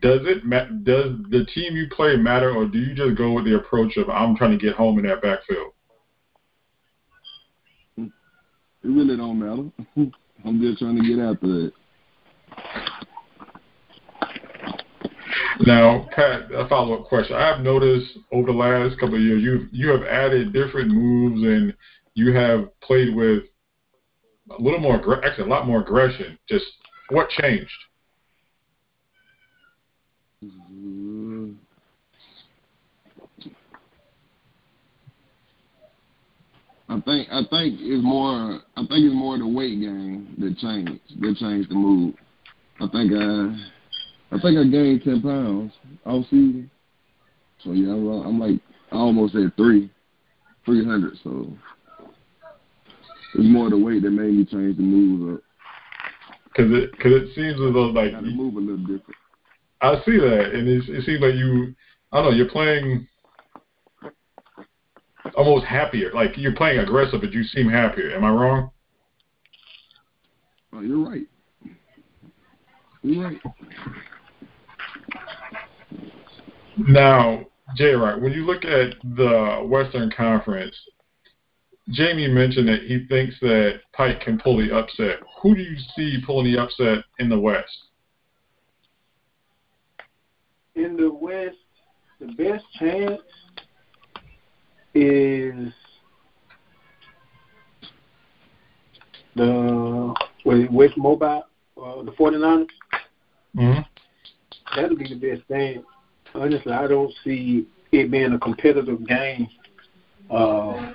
Does 0.00 0.22
it 0.24 0.44
ma- 0.44 0.66
does 0.82 1.12
the 1.30 1.46
team 1.54 1.76
you 1.76 1.86
play 1.94 2.16
matter, 2.16 2.50
or 2.50 2.66
do 2.66 2.78
you 2.78 2.92
just 2.96 3.16
go 3.16 3.30
with 3.34 3.44
the 3.44 3.54
approach 3.54 3.96
of 3.98 4.10
I'm 4.10 4.34
trying 4.34 4.50
to 4.50 4.56
get 4.56 4.74
home 4.74 4.98
in 4.98 5.06
that 5.06 5.22
backfield? 5.22 5.74
It 7.98 8.10
really 8.82 9.16
don't 9.16 9.38
matter. 9.38 9.70
I'm 10.44 10.60
just 10.60 10.80
trying 10.80 11.00
to 11.00 11.08
get 11.08 11.20
after 11.20 11.66
it. 11.66 11.72
Now, 15.64 16.08
Pat, 16.10 16.50
a 16.52 16.66
follow-up 16.68 17.06
question. 17.06 17.36
I've 17.36 17.60
noticed 17.60 18.18
over 18.32 18.46
the 18.46 18.58
last 18.58 18.98
couple 18.98 19.14
of 19.14 19.20
years, 19.20 19.42
you 19.42 19.68
you 19.70 19.90
have 19.90 20.02
added 20.02 20.52
different 20.52 20.88
moves 20.88 21.42
and 21.42 21.74
you 22.14 22.32
have 22.32 22.68
played 22.80 23.14
with 23.14 23.44
a 24.50 24.60
little 24.60 24.80
more, 24.80 25.24
actually 25.24 25.44
a 25.44 25.48
lot 25.48 25.66
more 25.66 25.80
aggression. 25.80 26.36
Just 26.48 26.64
what 27.10 27.28
changed? 27.30 27.70
I 36.88 37.00
think 37.00 37.28
I 37.30 37.40
think 37.48 37.78
it's 37.80 38.04
more 38.04 38.60
I 38.76 38.80
think 38.80 38.90
it's 38.90 39.14
more 39.14 39.38
the 39.38 39.46
weight 39.46 39.80
gain 39.80 40.34
that 40.38 40.58
changed 40.58 41.00
that 41.20 41.36
changed 41.38 41.70
the 41.70 41.74
move. 41.74 42.14
I 42.80 42.88
think 42.88 43.12
I 43.12 43.71
I 44.32 44.40
think 44.40 44.58
I 44.58 44.64
gained 44.64 45.02
ten 45.04 45.20
pounds 45.20 45.72
off 46.06 46.24
season. 46.24 46.70
So 47.62 47.72
yeah, 47.72 47.92
I'm, 47.92 48.08
I'm 48.08 48.40
like 48.40 48.60
I 48.90 48.96
almost 48.96 49.34
at 49.34 49.54
three, 49.56 49.90
three 50.64 50.84
hundred. 50.84 51.18
So 51.22 51.52
it's 53.34 53.48
more 53.48 53.68
the 53.68 53.76
weight 53.76 54.02
that 54.02 54.10
made 54.10 54.32
me 54.32 54.44
change 54.46 54.78
the 54.78 54.82
move 54.82 55.34
up. 55.34 55.40
Cause 56.56 56.66
it 56.68 56.98
cause 56.98 57.12
it 57.12 57.34
seems 57.34 57.54
as 57.54 57.74
though 57.74 57.92
like 57.92 58.12
you 58.12 58.30
move 58.30 58.56
a 58.56 58.60
little 58.60 58.78
different. 58.78 59.16
I 59.82 59.96
see 60.06 60.18
that, 60.18 60.52
and 60.54 60.68
it, 60.68 60.88
it 60.88 61.04
seems 61.04 61.20
like 61.20 61.34
you 61.34 61.74
I 62.10 62.16
don't 62.16 62.30
know 62.30 62.36
you're 62.36 62.48
playing 62.48 63.06
almost 65.36 65.66
happier. 65.66 66.10
Like 66.14 66.36
you're 66.36 66.54
playing 66.54 66.78
aggressive, 66.78 67.20
but 67.20 67.32
you 67.32 67.44
seem 67.44 67.68
happier. 67.68 68.14
Am 68.14 68.24
I 68.24 68.30
wrong? 68.30 68.70
Oh, 70.72 70.80
you're 70.80 71.06
right. 71.06 71.26
You're 73.02 73.24
right. 73.24 73.38
Now, 76.76 77.44
Jay, 77.76 77.92
right, 77.92 78.20
when 78.20 78.32
you 78.32 78.44
look 78.44 78.64
at 78.64 78.94
the 79.16 79.64
Western 79.64 80.10
Conference, 80.10 80.74
Jamie 81.90 82.28
mentioned 82.28 82.68
that 82.68 82.82
he 82.82 83.06
thinks 83.08 83.34
that 83.40 83.80
Pike 83.92 84.20
can 84.20 84.38
pull 84.38 84.58
the 84.58 84.74
upset. 84.74 85.20
Who 85.42 85.54
do 85.54 85.62
you 85.62 85.76
see 85.96 86.22
pulling 86.24 86.52
the 86.52 86.62
upset 86.62 87.04
in 87.18 87.28
the 87.28 87.38
West? 87.38 87.76
In 90.74 90.96
the 90.96 91.12
West, 91.12 91.56
the 92.20 92.26
best 92.34 92.64
chance 92.78 93.20
is 94.94 95.72
the 99.34 100.14
West 100.44 100.96
Mobile, 100.96 101.44
uh, 101.76 102.02
the 102.02 102.12
49ers. 102.12 102.66
Mm-hmm. 103.56 103.80
That'll 104.76 104.96
be 104.96 105.08
the 105.08 105.14
best 105.14 105.46
thing. 105.48 105.82
Honestly, 106.34 106.72
I 106.72 106.86
don't 106.86 107.12
see 107.24 107.66
it 107.92 108.10
being 108.10 108.32
a 108.32 108.38
competitive 108.38 109.06
game 109.06 109.48
uh, 110.30 110.92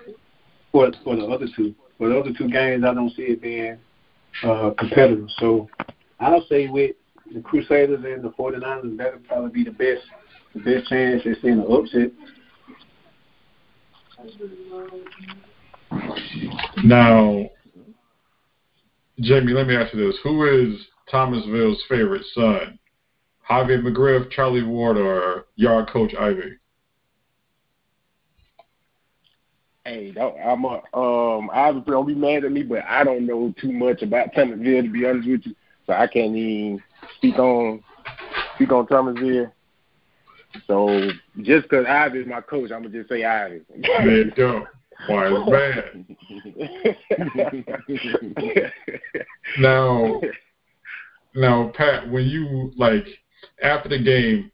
for 0.71 0.91
for 1.03 1.15
the 1.15 1.25
other 1.25 1.47
two. 1.55 1.75
For 1.97 2.09
the 2.09 2.19
other 2.19 2.31
two 2.37 2.49
games, 2.49 2.83
I 2.83 2.93
don't 2.93 3.13
see 3.15 3.23
it 3.23 3.41
being 3.41 3.77
uh, 4.43 4.71
competitive. 4.77 5.27
So 5.37 5.69
I'll 6.19 6.45
say 6.47 6.67
with 6.67 6.95
the 7.33 7.41
Crusaders 7.41 8.03
and 8.03 8.23
the 8.23 8.29
49ers, 8.29 8.97
that'll 8.97 9.19
probably 9.21 9.51
be 9.51 9.63
the 9.63 9.71
best 9.71 10.03
the 10.53 10.61
best 10.61 10.89
chance 10.89 11.21
at 11.25 11.41
seeing 11.41 11.59
an 11.59 11.65
upset. 11.69 12.11
Now, 16.83 17.49
Jamie, 19.19 19.53
let 19.53 19.67
me 19.67 19.75
ask 19.75 19.93
you 19.93 20.07
this: 20.07 20.17
Who 20.23 20.45
is 20.45 20.79
Thomasville's 21.11 21.83
favorite 21.89 22.25
son? 22.33 22.79
Javier 23.49 23.81
McGriff, 23.81 24.29
Charlie 24.31 24.63
Ward, 24.63 24.97
or 24.97 25.45
yard 25.55 25.89
coach 25.89 26.13
Ivy? 26.15 26.57
Hey, 29.85 30.13
I'm 30.19 30.65
a, 30.65 30.81
um, 30.93 31.49
obviously 31.53 31.91
don't 31.91 32.07
be 32.07 32.15
mad 32.15 32.43
at 32.43 32.51
me, 32.51 32.63
but 32.63 32.83
I 32.85 33.05
don't 33.05 33.25
know 33.25 33.53
too 33.59 33.71
much 33.71 34.01
about 34.01 34.33
Thomasville 34.35 34.83
to 34.83 34.89
be 34.89 35.05
honest 35.05 35.29
with 35.29 35.45
you, 35.45 35.55
so 35.85 35.93
I 35.93 36.07
can't 36.07 36.35
even 36.35 36.83
speak 37.15 37.39
on 37.39 37.81
speak 38.55 38.73
on 38.73 38.85
Thomasville. 38.87 39.53
So 40.65 41.09
just 41.41 41.69
because 41.69 41.85
Ivy 41.87 42.19
is 42.19 42.27
my 42.27 42.41
coach, 42.41 42.71
I'm 42.71 42.83
gonna 42.83 42.89
just 42.89 43.07
say 43.09 43.23
Ivy. 43.23 43.61
There 43.81 44.25
you 44.25 44.31
go. 44.31 44.67
Why 45.07 45.27
is 45.27 45.49
bad? 45.49 46.05
now, 49.59 50.19
now, 51.33 51.71
Pat, 51.75 52.09
when 52.09 52.25
you 52.25 52.73
like 52.75 53.05
after 53.61 53.89
the 53.89 53.99
game, 53.99 54.51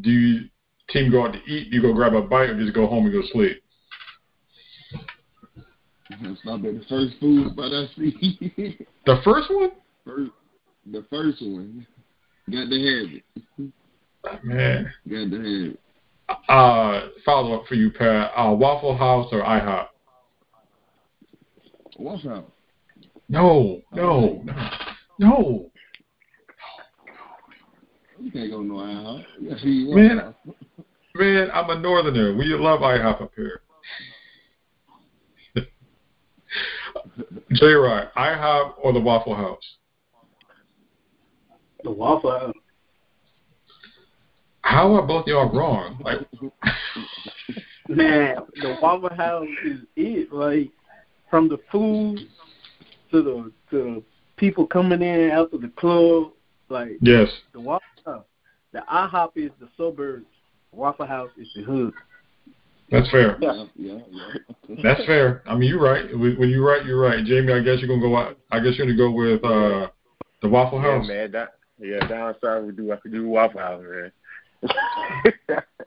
do 0.00 0.10
you 0.10 0.48
team 0.90 1.10
go 1.10 1.26
out 1.26 1.32
to 1.32 1.38
eat? 1.50 1.70
Do 1.70 1.76
you 1.76 1.82
go 1.82 1.92
grab 1.92 2.14
a 2.14 2.22
bite, 2.22 2.50
or 2.50 2.60
just 2.60 2.74
go 2.74 2.86
home 2.86 3.06
and 3.06 3.12
go 3.12 3.22
sleep? 3.32 3.62
Stop 6.42 6.56
at 6.56 6.62
the 6.62 6.84
first 6.88 7.14
food 7.20 7.52
spot 7.52 7.72
I 7.72 7.86
see. 7.96 8.86
the 9.06 9.20
first 9.24 9.50
one? 9.50 9.70
First, 10.04 10.32
the 10.90 11.04
first 11.08 11.40
one. 11.40 11.86
Got 12.50 12.68
to 12.68 12.76
have 12.76 13.14
it. 13.14 14.44
Man. 14.44 14.92
Got 15.08 15.30
to 15.30 15.36
have 15.36 15.72
it. 15.72 15.80
Uh, 16.48 17.08
follow 17.24 17.60
up 17.60 17.66
for 17.66 17.74
you, 17.74 17.90
Pat. 17.90 18.32
Uh, 18.36 18.52
Waffle 18.52 18.96
House 18.96 19.28
or 19.32 19.42
IHOP? 19.42 19.86
Waffle 21.98 22.30
House. 22.30 22.44
No, 23.28 23.80
no, 23.92 24.42
no, 24.44 24.54
no. 25.18 25.69
You 28.20 28.30
can't 28.30 28.50
go 28.50 28.60
no 28.60 28.74
IHOP. 28.74 29.94
Man, 29.94 30.34
man, 31.14 31.50
I'm 31.52 31.70
a 31.70 31.78
northerner. 31.78 32.36
We 32.36 32.46
love 32.48 32.80
IHOP 32.80 33.22
up 33.22 33.32
here. 33.34 33.62
J 37.52 37.66
Rock, 37.66 38.12
IHOP 38.16 38.74
or 38.82 38.92
the 38.92 39.00
Waffle 39.00 39.34
House? 39.34 39.62
The 41.82 41.90
Waffle 41.90 42.30
House. 42.30 42.54
How 44.62 44.94
are 44.94 45.06
both 45.06 45.26
y'all 45.26 45.50
wrong? 45.50 45.98
Like, 46.04 46.18
man, 47.88 48.36
the 48.60 48.76
Waffle 48.82 49.14
House 49.16 49.48
is 49.64 49.78
it. 49.96 50.30
Like 50.32 50.70
from 51.30 51.48
the 51.48 51.58
food 51.72 52.20
to 53.10 53.22
the 53.22 53.52
to 53.70 54.04
people 54.36 54.66
coming 54.66 55.00
in 55.00 55.30
after 55.30 55.56
the 55.56 55.72
club, 55.76 56.32
Like 56.70 56.98
Yes. 57.02 57.28
the 57.52 57.60
Waffle 57.60 57.86
House, 58.06 58.24
the 58.72 58.82
IHOP 58.90 59.32
is 59.36 59.50
the 59.60 59.68
suburbs. 59.76 60.26
Waffle 60.72 61.06
House 61.06 61.30
is 61.36 61.48
the 61.54 61.62
hood. 61.62 61.92
That's 62.90 63.10
fair. 63.10 63.36
Yeah, 63.40 63.66
yeah, 63.76 63.98
yeah. 64.10 64.76
That's 64.82 65.04
fair. 65.04 65.42
I 65.46 65.56
mean, 65.56 65.68
you're 65.68 65.80
right. 65.82 66.10
When 66.16 66.36
when 66.38 66.48
you're 66.48 66.64
right, 66.64 66.84
you're 66.84 67.00
right. 67.00 67.24
Jamie, 67.24 67.52
I 67.52 67.60
guess 67.60 67.78
you're 67.80 67.88
gonna 67.88 68.00
go 68.00 68.16
out. 68.16 68.38
I 68.50 68.60
guess 68.60 68.76
you're 68.76 68.86
gonna 68.86 68.96
go 68.96 69.10
with 69.10 69.44
uh 69.44 69.88
the 70.42 70.48
Waffle 70.48 70.80
House. 70.80 70.86
Yeah, 70.86 70.98
House. 70.98 71.08
man. 71.08 71.32
That, 71.32 71.48
yeah, 71.80 72.06
down 72.06 72.34
south 72.42 72.64
we 72.64 72.72
do. 72.72 72.92
I 72.92 72.96
could 72.96 73.12
do 73.12 73.28
Waffle 73.28 73.60
House, 73.60 73.82
man. 73.82 74.12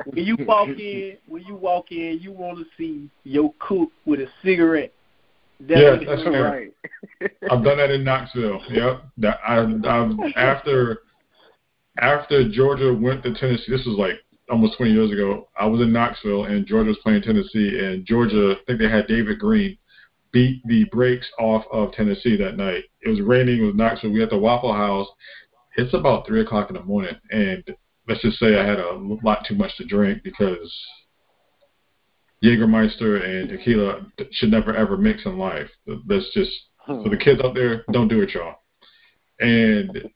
When 0.05 0.25
you 0.25 0.37
walk 0.45 0.67
in, 0.67 1.17
when 1.27 1.43
you 1.43 1.55
walk 1.55 1.91
in, 1.91 2.19
you 2.21 2.31
want 2.31 2.57
to 2.57 2.65
see 2.77 3.09
your 3.23 3.53
cook 3.59 3.89
with 4.05 4.19
a 4.19 4.27
cigarette. 4.43 4.93
Yeah, 5.67 5.97
that's 6.06 6.23
fair. 6.23 6.43
right. 6.43 6.73
I've 7.49 7.63
done 7.63 7.78
that 7.78 7.91
in 7.91 8.04
Knoxville. 8.04 8.62
Yep. 8.69 9.04
That 9.17 9.39
I, 9.47 9.60
I've 9.62 10.34
after 10.36 10.99
after 11.99 12.49
Georgia 12.49 12.93
went 12.93 13.23
to 13.23 13.34
Tennessee. 13.34 13.71
This 13.71 13.86
was 13.86 13.97
like 13.97 14.15
almost 14.49 14.78
20 14.78 14.91
years 14.91 15.12
ago. 15.12 15.49
I 15.58 15.65
was 15.65 15.82
in 15.82 15.93
Knoxville 15.93 16.45
and 16.45 16.65
Georgia 16.65 16.89
was 16.89 16.97
playing 17.04 17.21
Tennessee, 17.21 17.80
and 17.80 18.06
Georgia, 18.06 18.56
I 18.60 18.63
think 18.65 18.80
they 18.80 18.89
had 18.89 19.08
David 19.08 19.39
Greene, 19.39 19.78
beat 20.32 20.62
the 20.65 20.86
brakes 20.86 21.28
off 21.39 21.63
of 21.71 21.93
Tennessee 21.93 22.36
that 22.38 22.58
night. 22.58 22.84
It 23.02 23.10
was 23.10 23.21
raining. 23.21 23.62
It 23.62 23.65
was 23.65 23.76
Knoxville. 23.76 24.12
We 24.12 24.19
had 24.19 24.30
the 24.30 24.38
Waffle 24.38 24.73
House. 24.73 25.08
It's 25.76 25.93
about 25.93 26.28
three 26.28 26.41
o'clock 26.41 26.69
in 26.69 26.76
the 26.76 26.84
morning, 26.84 27.15
and 27.32 27.63
let's 28.08 28.21
just 28.21 28.39
say 28.39 28.60
I 28.60 28.65
had 28.65 28.80
a 28.80 28.93
lot 29.23 29.45
too 29.47 29.56
much 29.56 29.76
to 29.78 29.86
drink 29.86 30.23
because 30.23 30.71
Jägermeister 32.43 33.23
and 33.23 33.49
tequila 33.49 34.06
should 34.32 34.51
never 34.51 34.75
ever 34.75 34.97
mix 34.97 35.25
in 35.25 35.38
life. 35.38 35.69
That's 36.08 36.29
just 36.34 36.51
so 36.88 37.06
the 37.10 37.17
kids 37.17 37.41
out 37.43 37.56
there 37.56 37.86
don't 37.91 38.10
do 38.10 38.21
it, 38.21 38.34
y'all. 38.34 38.56
And 39.39 40.10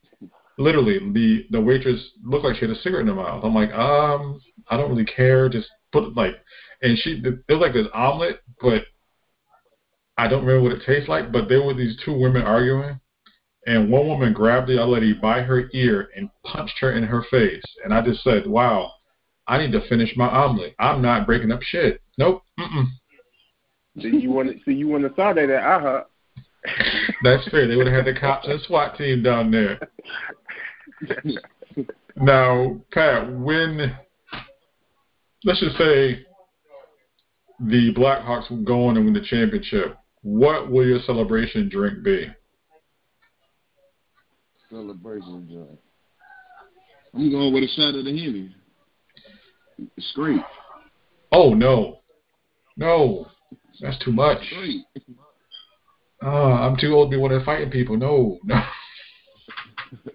literally, 0.58 0.98
the 1.12 1.46
the 1.50 1.60
waitress 1.60 2.02
looked 2.22 2.44
like 2.44 2.56
she 2.56 2.66
had 2.66 2.70
a 2.70 2.80
cigarette 2.80 3.02
in 3.02 3.08
her 3.08 3.14
mouth. 3.14 3.44
I'm 3.44 3.54
like, 3.54 3.72
um, 3.72 4.40
I 4.68 4.76
don't 4.76 4.90
really 4.90 5.06
care. 5.06 5.48
Just 5.48 5.68
put 5.92 6.04
it 6.04 6.16
like, 6.16 6.34
and 6.82 6.98
she 6.98 7.22
it 7.24 7.42
was 7.48 7.60
like 7.60 7.72
this 7.72 7.86
omelet, 7.94 8.40
but 8.60 8.82
I 10.18 10.28
don't 10.28 10.44
remember 10.44 10.68
what 10.68 10.80
it 10.80 10.86
tastes 10.86 11.08
like. 11.08 11.32
But 11.32 11.48
there 11.48 11.62
were 11.62 11.74
these 11.74 11.98
two 12.04 12.12
women 12.12 12.42
arguing, 12.42 13.00
and 13.66 13.90
one 13.90 14.06
woman 14.06 14.32
grabbed 14.32 14.68
the 14.68 14.82
other 14.82 14.92
lady 14.92 15.14
by 15.14 15.40
her 15.40 15.70
ear 15.72 16.10
and 16.16 16.28
punched 16.44 16.78
her 16.80 16.92
in 16.92 17.04
her 17.04 17.24
face. 17.30 17.64
And 17.84 17.94
I 17.94 18.02
just 18.02 18.22
said, 18.22 18.46
wow. 18.46 18.92
I 19.48 19.58
need 19.58 19.72
to 19.72 19.88
finish 19.88 20.12
my 20.16 20.28
omelet. 20.28 20.74
I'm 20.78 21.00
not 21.02 21.26
breaking 21.26 21.50
up 21.50 21.62
shit. 21.62 22.00
Nope. 22.18 22.42
Mm-mm. 22.60 22.86
so 24.00 24.06
you 24.06 24.30
want 24.30 24.50
to? 24.50 24.58
So 24.64 24.70
you 24.70 24.88
want 24.88 25.04
to 25.04 25.14
saw 25.16 25.32
that 25.32 25.50
at 25.50 25.62
IHOP? 25.62 26.04
That's 27.24 27.48
fair. 27.48 27.66
They 27.66 27.76
would 27.76 27.86
have 27.86 28.04
had 28.04 28.14
the 28.14 28.20
cops 28.20 28.46
and 28.46 28.60
SWAT 28.62 28.96
team 28.98 29.22
down 29.22 29.50
there. 29.50 29.80
Now, 32.20 32.80
Pat, 32.92 33.32
when 33.32 33.96
let's 35.44 35.60
just 35.60 35.78
say 35.78 36.26
the 37.60 37.94
Blackhawks 37.94 38.50
will 38.50 38.62
go 38.64 38.86
on 38.86 38.96
and 38.96 39.04
win 39.04 39.14
the 39.14 39.24
championship, 39.24 39.96
what 40.22 40.70
will 40.70 40.86
your 40.86 41.00
celebration 41.06 41.68
drink 41.68 42.02
be? 42.02 42.28
Celebration 44.70 45.48
joint. 45.50 45.78
I'm 47.14 47.30
going 47.30 47.54
with 47.54 47.64
a 47.64 47.68
shot 47.68 47.94
of 47.94 48.04
the 48.04 48.10
Henny. 48.10 48.54
Straight. 49.98 50.40
Oh 51.32 51.54
no, 51.54 52.00
no, 52.76 53.26
that's 53.80 53.98
too 54.04 54.12
much. 54.12 54.38
Straight. 54.46 54.84
Oh, 56.22 56.26
ah, 56.26 56.66
I'm 56.66 56.76
too 56.76 56.94
old 56.94 57.10
to 57.10 57.16
be 57.16 57.20
one 57.20 57.32
of 57.32 57.40
the 57.40 57.44
fighting 57.44 57.70
people. 57.70 57.96
No, 57.96 58.38
no. 58.44 58.60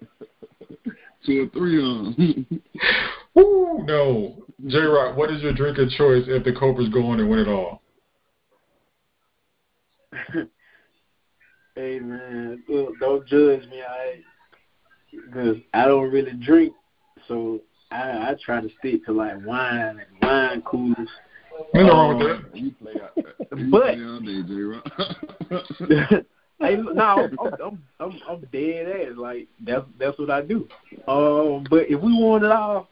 Two 1.26 1.44
or 1.44 1.48
three 1.58 1.78
of 1.78 2.16
them. 2.16 2.46
Woo, 3.34 3.84
no. 3.84 4.44
J 4.66 4.78
Rock, 4.78 5.16
what 5.16 5.30
is 5.30 5.40
your 5.42 5.54
drink 5.54 5.78
of 5.78 5.88
choice 5.90 6.24
if 6.26 6.44
the 6.44 6.52
Cobras 6.52 6.90
go 6.90 7.06
on 7.06 7.20
and 7.20 7.30
win 7.30 7.40
it 7.40 7.48
all? 7.48 7.82
Hey 11.76 11.98
man, 11.98 12.62
look, 12.68 12.92
don't 13.00 13.26
judge 13.26 13.68
me, 13.68 13.82
I, 13.82 14.20
because 15.10 15.56
I 15.72 15.86
don't 15.86 16.08
really 16.08 16.34
drink, 16.34 16.72
so 17.26 17.62
I 17.94 18.30
I 18.30 18.36
try 18.44 18.60
to 18.60 18.68
stick 18.78 19.04
to 19.06 19.12
like 19.12 19.44
wine 19.46 20.00
and 20.00 20.20
wine 20.20 20.62
coolers. 20.62 21.08
Ain't 21.74 21.86
no 21.86 21.92
wrong 21.92 22.18
with 22.18 22.26
that. 22.26 22.56
You 22.56 22.72
play 22.72 22.94
out 23.00 23.16
you 23.56 23.70
But- 23.70 23.94
play 23.94 24.04
all 24.04 24.20
day, 24.20 24.42
hey, 26.60 26.76
no, 26.76 27.28
I'm, 27.40 27.54
I'm 27.62 27.82
I'm 28.00 28.20
I'm 28.28 28.40
dead 28.52 28.88
ass. 28.88 29.16
Like 29.16 29.46
that's 29.60 29.84
that's 29.98 30.18
what 30.18 30.30
I 30.30 30.42
do. 30.42 30.68
Um, 31.06 31.66
but 31.70 31.88
if 31.88 32.00
we 32.00 32.12
want 32.12 32.44
it 32.44 32.50
all, 32.50 32.88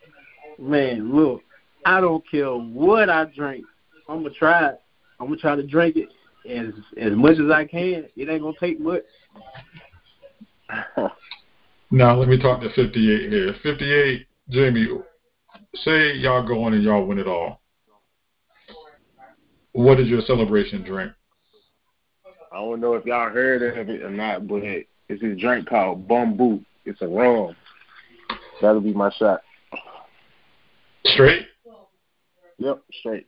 man, 0.59 1.13
look, 1.13 1.43
I 1.85 2.01
don't 2.01 2.25
care 2.31 2.51
what 2.55 3.11
I 3.11 3.25
drink. 3.25 3.65
I'm 4.09 4.23
gonna 4.23 4.35
try 4.35 4.69
it. 4.69 4.81
I'm 5.19 5.27
gonna 5.27 5.39
try 5.39 5.57
to 5.57 5.67
drink 5.67 5.97
it 5.97 6.09
as 6.49 6.73
as 6.97 7.13
much 7.13 7.39
as 7.39 7.51
I 7.51 7.65
can. 7.65 8.07
It 8.17 8.29
ain't 8.29 8.43
gonna 8.43 8.55
take 8.61 8.79
much. 8.81 9.03
Now 11.95 12.17
let 12.17 12.27
me 12.27 12.41
talk 12.41 12.63
to 12.63 12.71
58 12.73 13.31
here. 13.31 13.55
58, 13.63 14.27
Jamie, 14.51 14.89
say 15.77 16.15
y'all 16.15 16.47
go 16.47 16.65
on 16.65 16.75
and 16.75 16.83
y'all 16.83 17.07
win 17.07 17.19
it 17.19 17.27
all. 17.27 17.61
What 19.73 19.99
is 20.01 20.09
your 20.09 20.23
celebration 20.23 20.83
drink? 20.83 21.13
I 22.53 22.57
don't 22.57 22.81
know 22.81 22.95
if 22.95 23.07
y'all 23.07 23.31
heard 23.31 23.63
of 23.79 23.89
it 23.89 24.03
or 24.03 24.11
not, 24.11 24.47
but 24.47 24.63
it's 24.63 24.87
this 25.09 25.41
drink 25.41 25.69
called 25.69 26.07
Bumbu. 26.07 26.63
It's 26.85 27.01
a 27.01 27.07
rum. 27.07 27.57
That'll 28.61 28.81
be 28.81 28.93
my 28.93 29.11
shot. 29.19 29.41
Straight? 31.07 31.47
Yep, 32.59 32.83
straight. 33.01 33.27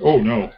Oh 0.00 0.18
no. 0.18 0.50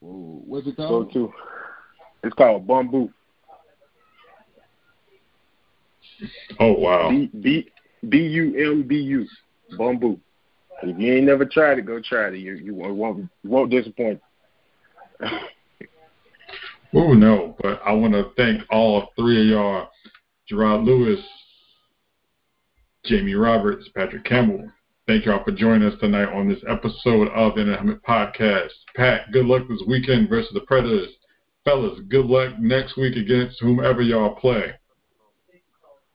Whoa, 0.00 0.42
what's 0.46 0.66
it 0.66 0.76
Go 0.76 0.88
called? 0.88 1.12
to. 1.14 1.32
It's 2.22 2.34
called 2.34 2.66
Bumbu. 2.66 3.12
Oh 6.58 6.72
wow. 6.72 7.10
B 7.10 7.30
B 7.40 7.70
B 8.08 8.18
U 8.18 8.72
M 8.72 8.82
B 8.82 8.96
U. 8.96 9.26
Bumbu. 9.78 10.18
If 10.82 10.98
you 10.98 11.14
ain't 11.14 11.26
never 11.26 11.44
tried 11.44 11.78
it, 11.78 11.86
go 11.86 12.00
try 12.00 12.28
it. 12.28 12.36
You 12.36 12.54
you 12.54 12.74
won't 12.74 13.28
you 13.42 13.50
won't 13.50 13.70
disappoint. 13.70 14.20
Oh 16.94 17.12
no, 17.12 17.54
but 17.60 17.82
I 17.84 17.92
want 17.92 18.14
to 18.14 18.30
thank 18.36 18.62
all 18.70 19.12
three 19.14 19.42
of 19.42 19.46
y'all, 19.46 19.90
Gerard 20.48 20.84
Lewis, 20.84 21.20
Jamie 23.04 23.34
Roberts, 23.34 23.86
Patrick 23.94 24.24
Campbell. 24.24 24.70
Thank 25.06 25.26
y'all 25.26 25.44
for 25.44 25.52
joining 25.52 25.86
us 25.86 25.98
tonight 26.00 26.32
on 26.32 26.48
this 26.48 26.62
episode 26.66 27.28
of 27.28 27.56
the 27.56 28.00
Podcast. 28.08 28.70
Pat, 28.96 29.30
good 29.32 29.44
luck 29.44 29.68
this 29.68 29.82
weekend 29.86 30.30
versus 30.30 30.50
the 30.54 30.62
Predators. 30.62 31.10
Fellas, 31.64 32.00
good 32.08 32.24
luck 32.24 32.58
next 32.58 32.96
week 32.96 33.16
against 33.16 33.60
whomever 33.60 34.00
y'all 34.00 34.34
play. 34.36 34.72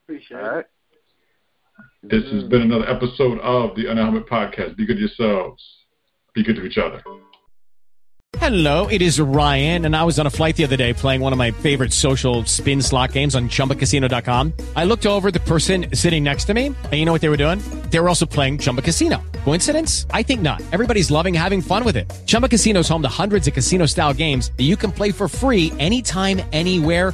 Appreciate 0.06 0.38
All 0.38 0.56
right. 0.56 0.66
This 2.04 2.24
has 2.32 2.44
been 2.44 2.62
another 2.64 2.90
episode 2.90 3.40
of 3.40 3.76
the 3.76 3.86
Unhelmet 3.86 4.28
Podcast. 4.28 4.76
Be 4.76 4.86
good 4.86 4.96
to 4.96 5.00
yourselves. 5.00 5.64
Be 6.36 6.44
good 6.44 6.58
to 6.58 6.66
each 6.66 6.78
other. 6.78 7.02
Hello, 8.38 8.88
it 8.88 9.02
is 9.02 9.22
Ryan, 9.22 9.86
and 9.86 9.96
I 9.96 10.04
was 10.04 10.20
on 10.20 10.28
a 10.28 10.30
flight 10.30 10.58
the 10.58 10.66
other 10.66 10.76
day 10.76 10.92
playing 10.92 11.22
one 11.22 11.32
of 11.32 11.38
my 11.38 11.52
favorite 11.52 11.94
social 11.94 12.44
spin 12.44 12.82
slot 12.82 13.14
games 13.14 13.36
on 13.36 13.48
ChumbaCasino.com. 13.48 14.52
I 14.76 14.84
looked 14.84 15.06
over 15.06 15.32
the 15.32 15.40
person 15.40 15.86
sitting 15.96 16.24
next 16.26 16.46
to 16.46 16.54
me, 16.54 16.68
and 16.68 16.94
you 16.94 17.06
know 17.06 17.14
what 17.14 17.22
they 17.22 17.30
were 17.30 17.38
doing? 17.38 17.60
They 17.90 18.00
were 18.02 18.10
also 18.10 18.26
playing 18.26 18.58
Chumba 18.58 18.82
Casino. 18.82 19.24
Coincidence? 19.46 20.08
I 20.12 20.24
think 20.24 20.42
not. 20.42 20.62
Everybody's 20.74 21.10
loving 21.10 21.34
having 21.34 21.62
fun 21.62 21.86
with 21.86 21.96
it. 21.96 22.12
Chumba 22.26 22.50
Casino 22.50 22.82
is 22.82 22.90
home 22.90 23.02
to 23.04 23.08
hundreds 23.08 23.48
of 23.48 23.54
casino-style 23.54 24.14
games 24.16 24.52
that 24.58 24.64
you 24.64 24.76
can 24.76 24.92
play 24.92 25.12
for 25.12 25.30
free 25.30 25.72
anytime, 25.80 26.42
anywhere, 26.52 27.14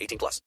18 0.00 0.18
plus. 0.18 0.40